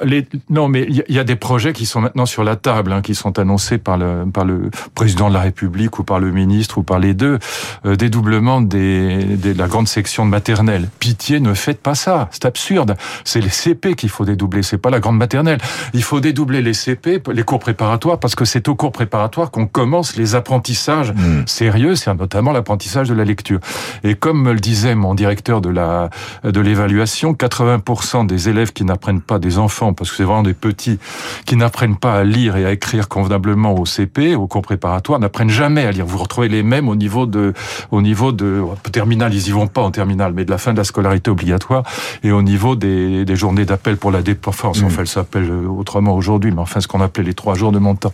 Les, 0.04 0.26
non, 0.50 0.68
mais 0.68 0.86
il 0.88 1.04
y, 1.08 1.18
a 1.18 1.24
des 1.24 1.36
projets 1.36 1.72
qui 1.72 1.86
sont 1.86 2.00
maintenant 2.00 2.26
sur 2.26 2.42
la 2.44 2.56
table, 2.56 2.92
hein, 2.92 3.00
qui 3.00 3.14
sont 3.14 3.38
annoncés 3.38 3.78
par 3.78 3.96
le, 3.96 4.24
par 4.32 4.44
le 4.44 4.70
président 4.94 5.28
de 5.28 5.34
la 5.34 5.40
République 5.40 5.98
ou 5.98 6.04
par 6.04 6.18
le 6.18 6.32
ministre 6.32 6.78
ou 6.78 6.82
par 6.82 6.98
les 6.98 7.14
deux. 7.14 7.38
Euh, 7.86 7.96
dédoublement 7.96 8.60
des, 8.60 9.24
de 9.24 9.52
la 9.56 9.68
grande 9.68 9.88
section 9.88 10.24
de 10.24 10.30
maternelle. 10.30 10.88
Pitié, 10.98 11.40
ne 11.40 11.54
faites 11.54 11.80
pas 11.80 11.94
ça. 11.94 12.28
C'est 12.32 12.44
absurde. 12.44 12.96
C'est 13.24 13.40
les 13.40 13.48
CP 13.48 13.94
qu'il 13.94 14.08
faut 14.08 14.24
dédoubler. 14.24 14.62
C'est 14.62 14.78
pas 14.78 14.90
la 14.90 15.00
grande 15.00 15.16
maternelle. 15.16 15.58
Il 15.94 16.02
faut 16.02 16.20
dédoubler 16.20 16.62
les 16.62 16.74
CP, 16.74 17.22
les 17.32 17.42
cours 17.42 17.60
préparatoires, 17.60 18.18
parce 18.18 18.34
que 18.34 18.44
c'est 18.44 18.68
au 18.68 18.74
cours 18.74 18.92
préparatoire 18.92 19.50
qu'on 19.50 19.66
commence 19.66 20.16
les 20.16 20.34
apprentissages 20.34 21.12
mmh. 21.12 21.46
sérieux, 21.46 21.94
c'est 21.94 22.12
notamment 22.14 22.52
l'apprentissage 22.52 23.08
de 23.08 23.14
la 23.14 23.24
lecture. 23.24 23.60
Et 24.04 24.14
comme 24.14 24.42
me 24.42 24.52
le 24.52 24.60
disait 24.60 24.94
mon 24.94 25.14
directeur 25.14 25.60
de 25.60 25.70
la 25.70 26.10
de 26.44 26.60
l'évaluation, 26.60 27.32
80% 27.32 28.26
des 28.26 28.48
élèves 28.48 28.72
qui 28.72 28.84
n'apprennent 28.84 29.20
pas 29.20 29.38
des 29.38 29.51
enfants, 29.58 29.92
parce 29.92 30.10
que 30.10 30.16
c'est 30.16 30.24
vraiment 30.24 30.42
des 30.42 30.54
petits 30.54 30.98
qui 31.46 31.56
n'apprennent 31.56 31.96
pas 31.96 32.14
à 32.14 32.24
lire 32.24 32.56
et 32.56 32.66
à 32.66 32.72
écrire 32.72 33.08
convenablement 33.08 33.74
au 33.74 33.86
CP, 33.86 34.34
au 34.34 34.46
cours 34.46 34.62
préparatoire, 34.62 35.18
n'apprennent 35.18 35.50
jamais 35.50 35.86
à 35.86 35.92
lire. 35.92 36.06
Vous 36.06 36.18
retrouvez 36.18 36.48
les 36.48 36.62
mêmes 36.62 36.88
au 36.88 36.96
niveau 36.96 37.26
de, 37.26 37.54
au 37.90 38.02
niveau 38.02 38.32
de 38.32 38.62
terminal, 38.92 39.34
ils 39.34 39.48
y 39.48 39.50
vont 39.50 39.66
pas 39.66 39.82
en 39.82 39.90
terminale, 39.90 40.32
mais 40.34 40.44
de 40.44 40.50
la 40.50 40.58
fin 40.58 40.72
de 40.72 40.78
la 40.78 40.84
scolarité 40.84 41.30
obligatoire 41.30 41.84
et 42.22 42.32
au 42.32 42.42
niveau 42.42 42.76
des, 42.76 43.24
des 43.24 43.36
journées 43.36 43.64
d'appel 43.64 43.96
pour 43.96 44.10
la 44.10 44.22
dépense. 44.22 44.42
Mmh. 44.62 44.84
Enfin, 44.84 45.00
elle 45.00 45.08
s'appelle 45.08 45.50
autrement 45.50 46.14
aujourd'hui, 46.14 46.50
mais 46.50 46.60
enfin, 46.60 46.80
ce 46.80 46.88
qu'on 46.88 47.00
appelait 47.00 47.24
les 47.24 47.34
trois 47.34 47.54
jours 47.54 47.72
de 47.72 47.78
montant. 47.78 48.12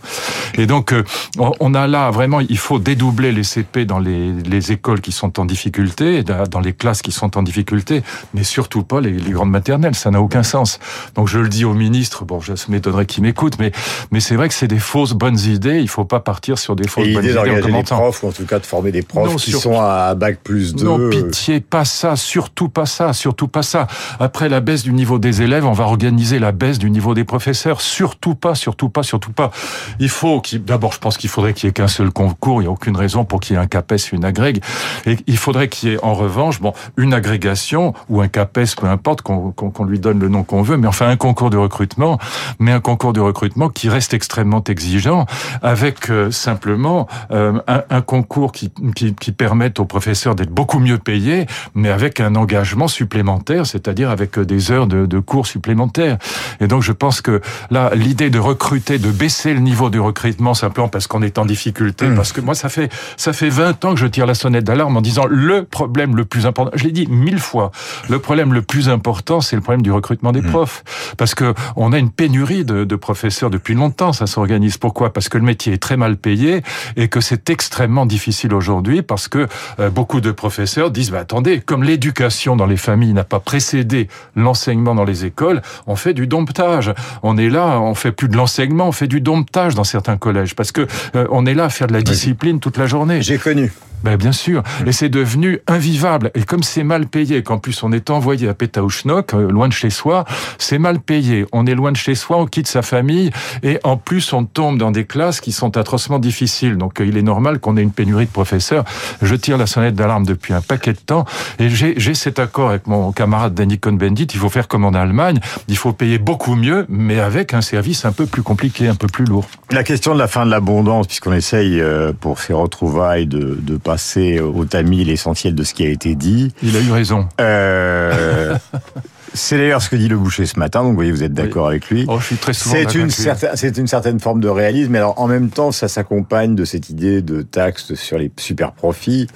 Et 0.55 0.65
donc, 0.65 0.93
euh, 0.93 1.03
on 1.37 1.73
a 1.73 1.87
là 1.87 2.11
vraiment, 2.11 2.39
il 2.39 2.57
faut 2.57 2.79
dédoubler 2.79 3.31
les 3.31 3.43
CP 3.43 3.85
dans 3.85 3.99
les, 3.99 4.31
les 4.31 4.71
écoles 4.71 5.01
qui 5.01 5.11
sont 5.11 5.39
en 5.39 5.45
difficulté, 5.45 6.23
dans 6.23 6.59
les 6.59 6.73
classes 6.73 7.01
qui 7.01 7.11
sont 7.11 7.37
en 7.37 7.43
difficulté, 7.43 8.03
mais 8.33 8.43
surtout 8.43 8.83
pas 8.83 9.01
les, 9.01 9.11
les 9.11 9.31
grandes 9.31 9.51
maternelles. 9.51 9.95
Ça 9.95 10.11
n'a 10.11 10.21
aucun 10.21 10.43
sens. 10.43 10.79
Donc, 11.15 11.27
je 11.29 11.39
le 11.39 11.47
dis 11.47 11.63
au 11.63 11.73
ministre, 11.73 12.25
bon, 12.25 12.39
je 12.39 12.53
m'étonnerais 12.69 13.05
qu'il 13.05 13.23
m'écoute, 13.23 13.53
mais, 13.59 13.71
mais 14.11 14.19
c'est 14.19 14.35
vrai 14.35 14.47
que 14.47 14.53
c'est 14.53 14.67
des 14.67 14.79
fausses 14.79 15.13
bonnes 15.13 15.39
idées. 15.39 15.79
Il 15.79 15.87
faut 15.87 16.05
pas 16.05 16.19
partir 16.19 16.57
sur 16.57 16.75
des 16.75 16.87
fausses 16.87 17.07
bonnes 17.13 17.23
idées 17.25 17.37
en 17.37 17.43
des 17.43 17.83
profs, 17.83 18.23
ou 18.23 18.27
en 18.27 18.31
tout 18.31 18.45
cas 18.45 18.59
de 18.59 18.65
former 18.65 18.91
des 18.91 19.03
profs 19.03 19.35
qui 19.37 19.51
sont 19.51 19.79
à 19.79 20.15
bac 20.15 20.39
plus 20.43 20.75
2. 20.75 20.83
Non, 20.83 21.09
pitié, 21.09 21.59
pas 21.59 21.85
ça, 21.85 22.15
surtout 22.15 22.69
pas 22.69 22.85
ça, 22.85 23.13
surtout 23.13 23.47
pas 23.47 23.63
ça. 23.63 23.87
Après 24.19 24.49
la 24.49 24.59
baisse 24.59 24.83
du 24.83 24.91
niveau 24.91 25.19
des 25.19 25.41
élèves, 25.41 25.65
on 25.65 25.73
va 25.73 25.83
organiser 25.83 26.39
la 26.39 26.51
baisse 26.51 26.79
du 26.79 26.89
niveau 26.89 27.13
des 27.13 27.23
professeurs. 27.23 27.81
Surtout 27.81 28.35
pas, 28.35 28.55
surtout 28.55 28.89
pas, 28.89 29.03
surtout 29.03 29.31
pas. 29.31 29.51
Il 29.99 30.09
faut 30.09 30.41
qu'il, 30.41 30.63
d'abord, 30.65 30.93
je 30.93 30.99
pense 30.99 31.17
qu'il 31.17 31.29
faudrait 31.29 31.53
qu'il 31.53 31.67
y 31.67 31.69
ait 31.69 31.73
qu'un 31.73 31.87
seul 31.87 32.11
concours. 32.11 32.61
Il 32.61 32.65
n'y 32.65 32.69
a 32.69 32.71
aucune 32.71 32.97
raison 32.97 33.23
pour 33.23 33.39
qu'il 33.39 33.55
y 33.55 33.59
ait 33.59 33.61
un 33.61 33.67
CAPES, 33.67 34.11
une 34.13 34.25
agrég. 34.25 34.61
Et 35.05 35.17
il 35.27 35.37
faudrait 35.37 35.67
qu'il 35.67 35.89
y 35.89 35.93
ait, 35.93 35.99
en 36.03 36.15
revanche, 36.15 36.59
bon, 36.59 36.73
une 36.97 37.13
agrégation 37.13 37.93
ou 38.09 38.21
un 38.21 38.27
CAPES, 38.27 38.75
peu 38.77 38.87
importe, 38.87 39.21
qu'on 39.21 39.83
lui 39.85 39.99
donne 39.99 40.19
le 40.19 40.29
nom 40.29 40.43
qu'on 40.43 40.61
veut, 40.61 40.77
mais 40.77 40.87
enfin 40.87 41.07
un 41.07 41.17
concours 41.19 41.51
de 41.51 41.57
recrutement, 41.57 42.17
mais 42.57 42.71
un 42.71 42.79
concours 42.79 43.13
de 43.13 43.19
recrutement 43.19 43.69
qui 43.69 43.89
reste 43.89 44.15
extrêmement 44.15 44.63
exigeant, 44.63 45.27
avec 45.61 46.09
euh, 46.09 46.31
simplement 46.31 47.07
euh, 47.31 47.59
un, 47.67 47.83
un, 47.91 48.01
concours 48.01 48.51
qui, 48.51 48.71
qui, 48.95 49.13
qui 49.13 49.31
permette 49.31 49.79
aux 49.79 49.85
professeurs 49.85 50.33
d'être 50.33 50.49
beaucoup 50.49 50.79
mieux 50.79 50.97
payés, 50.97 51.45
mais 51.75 51.89
avec 51.89 52.19
un 52.19 52.33
engagement 52.35 52.87
supplémentaire, 52.87 53.67
c'est-à-dire 53.67 54.09
avec 54.09 54.39
euh, 54.39 54.45
des 54.45 54.71
heures 54.71 54.87
de, 54.87 55.05
de, 55.05 55.19
cours 55.19 55.45
supplémentaires. 55.45 56.17
Et 56.59 56.67
donc 56.67 56.81
je 56.81 56.91
pense 56.91 57.21
que 57.21 57.41
là, 57.69 57.91
l'idée 57.93 58.29
de 58.29 58.39
recruter, 58.39 58.97
de 58.97 59.11
baisser 59.11 59.53
le 59.53 59.59
niveau 59.59 59.89
du 59.89 59.99
recrutement 59.99 60.53
simplement 60.53 60.87
parce 60.87 61.07
qu'on 61.07 61.21
est 61.21 61.37
en 61.37 61.45
difficulté, 61.45 62.07
mmh. 62.07 62.15
parce 62.15 62.31
que 62.31 62.41
moi 62.41 62.55
ça 62.55 62.69
fait 62.69 62.91
ça 63.17 63.33
fait 63.33 63.49
20 63.49 63.85
ans 63.85 63.93
que 63.93 63.99
je 63.99 64.07
tire 64.07 64.25
la 64.25 64.33
sonnette 64.33 64.63
d'alarme 64.63 64.95
en 64.97 65.01
disant 65.01 65.25
le 65.29 65.65
problème 65.65 66.15
le 66.15 66.25
plus 66.25 66.45
important, 66.45 66.71
je 66.75 66.85
l'ai 66.85 66.91
dit 66.91 67.07
mille 67.07 67.39
fois, 67.39 67.71
le 68.09 68.19
problème 68.19 68.53
le 68.53 68.61
plus 68.61 68.89
important, 68.89 69.41
c'est 69.41 69.55
le 69.55 69.61
problème 69.61 69.81
du 69.81 69.91
recrutement 69.91 70.31
des 70.31 70.41
mmh. 70.41 70.51
profs. 70.51 70.83
Parce 71.17 71.35
que 71.35 71.53
on 71.75 71.93
a 71.93 71.97
une 71.97 72.11
pénurie 72.11 72.65
de, 72.65 72.83
de 72.83 72.95
professeurs 72.95 73.49
depuis 73.49 73.73
longtemps. 73.73 74.13
Ça 74.13 74.27
s'organise. 74.27 74.77
Pourquoi? 74.77 75.13
Parce 75.13 75.29
que 75.29 75.37
le 75.37 75.43
métier 75.43 75.73
est 75.73 75.77
très 75.77 75.97
mal 75.97 76.17
payé 76.17 76.61
et 76.95 77.07
que 77.07 77.21
c'est 77.21 77.49
extrêmement 77.49 78.05
difficile 78.05 78.53
aujourd'hui 78.53 79.01
parce 79.01 79.27
que 79.27 79.47
euh, 79.79 79.89
beaucoup 79.89 80.21
de 80.21 80.31
professeurs 80.31 80.91
disent 80.91 81.11
bah, 81.11 81.19
attendez, 81.19 81.59
comme 81.59 81.83
l'éducation 81.83 82.55
dans 82.55 82.65
les 82.65 82.77
familles 82.77 83.13
n'a 83.13 83.23
pas 83.23 83.39
précédé 83.39 84.07
l'enseignement 84.35 84.95
dans 84.95 85.05
les 85.05 85.25
écoles, 85.25 85.61
on 85.87 85.95
fait 85.95 86.13
du 86.13 86.27
domptage. 86.27 86.93
On 87.23 87.37
est 87.37 87.49
là, 87.49 87.79
on 87.79 87.95
fait 87.95 88.11
plus 88.11 88.29
de 88.29 88.37
l'enseignement, 88.37 88.87
on 88.87 88.91
fait 88.91 89.07
du 89.07 89.21
domptage 89.21 89.75
dans 89.75 89.83
certains 89.83 90.17
collèges 90.17 90.55
parce 90.55 90.71
que 90.71 90.87
euh, 91.15 91.27
on 91.31 91.45
est 91.45 91.53
là 91.53 91.65
à 91.65 91.69
faire 91.69 91.87
de 91.87 91.93
la 91.93 92.01
discipline 92.01 92.59
toute 92.59 92.77
la 92.77 92.87
journée. 92.87 93.21
J'ai 93.21 93.37
connu. 93.37 93.71
Ben 94.03 94.15
bien 94.15 94.31
sûr, 94.31 94.63
et 94.85 94.93
c'est 94.93 95.09
devenu 95.09 95.59
invivable. 95.67 96.31
Et 96.33 96.43
comme 96.43 96.63
c'est 96.63 96.83
mal 96.83 97.05
payé, 97.05 97.43
qu'en 97.43 97.57
plus 97.57 97.83
on 97.83 97.91
est 97.91 98.09
envoyé 98.09 98.47
à 98.47 98.53
Pétaouchnok, 98.53 99.33
euh, 99.33 99.51
loin 99.51 99.67
de 99.67 99.73
chez 99.73 99.89
soi, 99.89 100.23
c'est 100.57 100.77
mal 100.77 100.99
payé. 100.99 101.45
On 101.51 101.65
est 101.65 101.75
loin 101.75 101.91
de 101.91 101.97
chez 101.97 102.15
soi, 102.15 102.37
on 102.37 102.45
quitte 102.45 102.67
sa 102.67 102.81
famille, 102.81 103.29
et 103.61 103.77
en 103.83 103.97
plus 103.97 104.31
on 104.31 104.45
tombe 104.45 104.77
dans 104.77 104.91
des 104.91 105.05
classes 105.05 105.41
qui 105.41 105.51
sont 105.51 105.75
atrocement 105.75 106.17
difficiles. 106.17 106.77
Donc 106.77 107.01
euh, 107.01 107.05
il 107.05 107.17
est 107.17 107.21
normal 107.21 107.59
qu'on 107.59 107.75
ait 107.75 107.81
une 107.81 107.91
pénurie 107.91 108.25
de 108.25 108.31
professeurs. 108.31 108.85
Je 109.21 109.35
tire 109.35 109.57
la 109.57 109.67
sonnette 109.67 109.95
d'alarme 109.95 110.25
depuis 110.25 110.53
un 110.53 110.61
paquet 110.61 110.93
de 110.93 110.99
temps, 110.99 111.25
et 111.59 111.69
j'ai 111.69 112.13
cet 112.13 112.39
accord 112.39 112.69
avec 112.69 112.87
mon 112.87 113.11
camarade 113.11 113.53
Danny 113.53 113.79
Cohn-Bendit. 113.79 114.27
Il 114.33 114.39
faut 114.39 114.49
faire 114.49 114.69
comme 114.69 114.85
en 114.85 114.93
Allemagne, 114.93 115.39
il 115.67 115.75
faut 115.75 115.91
payer 115.91 116.19
beaucoup 116.19 116.55
mieux, 116.55 116.85
mais 116.87 117.19
avec 117.19 117.53
un 117.53 117.61
service 117.61 118.05
un 118.05 118.13
peu 118.13 118.25
plus 118.25 118.43
compliqué, 118.43 118.87
un 118.87 118.95
peu 118.95 119.07
plus 119.07 119.25
lourd. 119.25 119.45
La 119.71 119.83
question 119.83 120.13
de 120.13 120.19
la 120.19 120.27
fin 120.27 120.45
de 120.45 120.51
l'abondance, 120.51 121.07
puisqu'on 121.07 121.33
essaye 121.33 121.81
euh, 121.81 122.13
pour 122.17 122.39
ces 122.39 122.53
retrouvailles 122.53 123.27
de, 123.27 123.57
de 123.61 123.75
passer 123.89 124.39
au 124.39 124.65
tamis 124.65 125.03
l'essentiel 125.03 125.55
de 125.55 125.63
ce 125.63 125.73
qui 125.73 125.83
a 125.83 125.89
été 125.89 126.13
dit. 126.13 126.53
Il 126.61 126.77
a 126.77 126.79
eu 126.79 126.91
raison. 126.91 127.27
Euh, 127.41 128.55
C'est 129.33 129.57
d'ailleurs 129.57 129.81
ce 129.81 129.89
que 129.89 129.95
dit 129.95 130.07
le 130.07 130.17
boucher 130.17 130.45
ce 130.45 130.59
matin, 130.59 130.81
donc 130.81 130.89
vous 130.89 130.95
voyez, 130.95 131.11
vous 131.11 131.23
êtes 131.23 131.33
d'accord 131.33 131.67
oui. 131.67 131.71
avec 131.71 131.89
lui. 131.89 132.05
Oh, 132.07 132.19
je 132.19 132.25
suis 132.25 132.35
très 132.37 132.53
souvent 132.53 132.75
C'est 132.75 132.95
une, 132.95 133.09
certaine, 133.09 133.51
c'est 133.55 133.77
une 133.77 133.87
certaine 133.87 134.19
forme 134.19 134.39
de 134.39 134.49
réalisme, 134.49 134.91
mais 134.91 134.97
alors 134.99 135.19
en 135.19 135.27
même 135.27 135.49
temps, 135.49 135.71
ça 135.71 135.87
s'accompagne 135.87 136.55
de 136.55 136.65
cette 136.65 136.89
idée 136.89 137.21
de 137.21 137.41
taxe 137.41 137.93
sur 137.95 138.17
les 138.17 138.31
super 138.37 138.71
profits. 138.71 139.27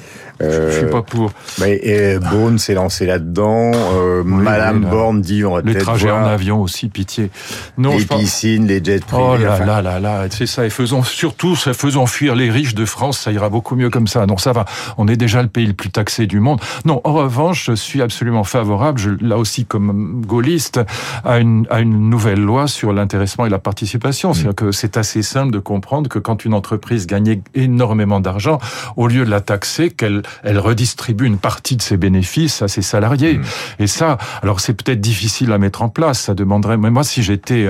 Euh, 0.41 0.71
je 0.71 0.77
suis 0.79 0.87
pas 0.87 1.01
pour. 1.01 1.31
Mais 1.59 1.79
et 1.83 2.19
Beaune 2.19 2.57
s'est 2.57 2.73
lancé 2.73 3.05
là-dedans. 3.05 3.71
Euh, 3.73 4.23
oui, 4.25 4.31
Madame 4.31 4.83
oui, 4.83 4.89
Borne 4.89 5.21
dit 5.21 5.45
on 5.45 5.53
va 5.53 5.61
Les 5.61 5.75
trajets 5.75 6.09
voir. 6.09 6.25
en 6.25 6.29
avion 6.29 6.61
aussi, 6.61 6.89
pitié. 6.89 7.29
Non, 7.77 7.97
les 7.97 8.05
piscines, 8.05 8.67
les 8.67 8.83
jets 8.83 8.99
privés. 8.99 9.23
Oh 9.23 9.37
là 9.37 9.53
enfin... 9.53 9.65
là 9.65 9.81
là 9.81 9.99
là, 9.99 10.25
c'est 10.29 10.47
ça. 10.47 10.65
Et 10.65 10.69
faisons 10.69 11.03
surtout, 11.03 11.55
faisons 11.55 12.05
fuir 12.05 12.35
les 12.35 12.49
riches 12.49 12.75
de 12.75 12.85
France, 12.85 13.19
ça 13.19 13.31
ira 13.31 13.49
beaucoup 13.49 13.75
mieux 13.75 13.89
comme 13.89 14.07
ça. 14.07 14.25
Non, 14.25 14.37
ça 14.37 14.51
va. 14.53 14.65
On 14.97 15.07
est 15.07 15.17
déjà 15.17 15.41
le 15.41 15.47
pays 15.47 15.67
le 15.67 15.73
plus 15.73 15.91
taxé 15.91 16.25
du 16.25 16.39
monde. 16.39 16.59
Non, 16.85 17.01
en 17.03 17.13
revanche, 17.13 17.65
je 17.67 17.73
suis 17.73 18.01
absolument 18.01 18.43
favorable. 18.43 18.99
Je, 18.99 19.11
là 19.21 19.37
aussi, 19.37 19.65
comme 19.65 19.82
gaulliste, 20.21 20.81
à 21.23 21.39
une, 21.39 21.67
à 21.69 21.79
une 21.81 22.09
nouvelle 22.09 22.41
loi 22.41 22.67
sur 22.67 22.93
l'intéressement 22.93 23.45
et 23.45 23.49
la 23.49 23.59
participation. 23.59 24.31
Mmh. 24.31 24.33
C'est-à-dire 24.33 24.55
que 24.55 24.71
c'est 24.71 24.97
assez 24.97 25.21
simple 25.21 25.51
de 25.51 25.59
comprendre 25.59 26.09
que 26.09 26.19
quand 26.19 26.45
une 26.45 26.53
entreprise 26.53 27.07
gagnait 27.07 27.41
énormément 27.53 28.19
d'argent, 28.19 28.59
au 28.95 29.07
lieu 29.07 29.25
de 29.25 29.29
la 29.29 29.41
taxer, 29.41 29.89
qu'elle 29.89 30.23
elle 30.43 30.59
redistribue 30.59 31.25
une 31.25 31.37
partie 31.37 31.75
de 31.75 31.81
ses 31.81 31.97
bénéfices 31.97 32.61
à 32.61 32.67
ses 32.67 32.81
salariés. 32.81 33.37
Mmh. 33.37 33.43
Et 33.79 33.87
ça, 33.87 34.17
alors 34.41 34.59
c'est 34.59 34.73
peut-être 34.73 35.01
difficile 35.01 35.51
à 35.51 35.57
mettre 35.57 35.81
en 35.81 35.89
place. 35.89 36.21
Ça 36.21 36.33
demanderait. 36.33 36.77
Mais 36.77 36.89
moi, 36.89 37.03
si 37.03 37.23
j'étais, 37.23 37.69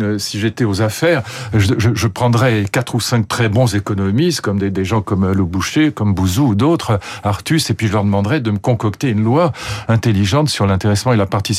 euh, 0.00 0.18
si 0.18 0.40
j'étais 0.40 0.64
aux 0.64 0.82
affaires, 0.82 1.22
je, 1.52 1.74
je, 1.78 1.90
je, 1.94 2.06
prendrais 2.06 2.64
quatre 2.70 2.94
ou 2.94 3.00
cinq 3.00 3.26
très 3.28 3.48
bons 3.48 3.74
économistes, 3.74 4.40
comme 4.40 4.58
des, 4.58 4.70
des 4.70 4.84
gens 4.84 5.00
comme 5.00 5.30
Le 5.30 5.44
Boucher, 5.44 5.92
comme 5.92 6.14
Bouzou 6.14 6.48
ou 6.48 6.54
d'autres, 6.54 6.98
Artus, 7.22 7.70
et 7.70 7.74
puis 7.74 7.86
je 7.86 7.92
leur 7.92 8.04
demanderais 8.04 8.40
de 8.40 8.50
me 8.50 8.58
concocter 8.58 9.10
une 9.10 9.24
loi 9.24 9.52
intelligente 9.88 10.48
sur 10.48 10.66
l'intéressement 10.66 11.12
et 11.12 11.16
la 11.16 11.26
participation. 11.26 11.53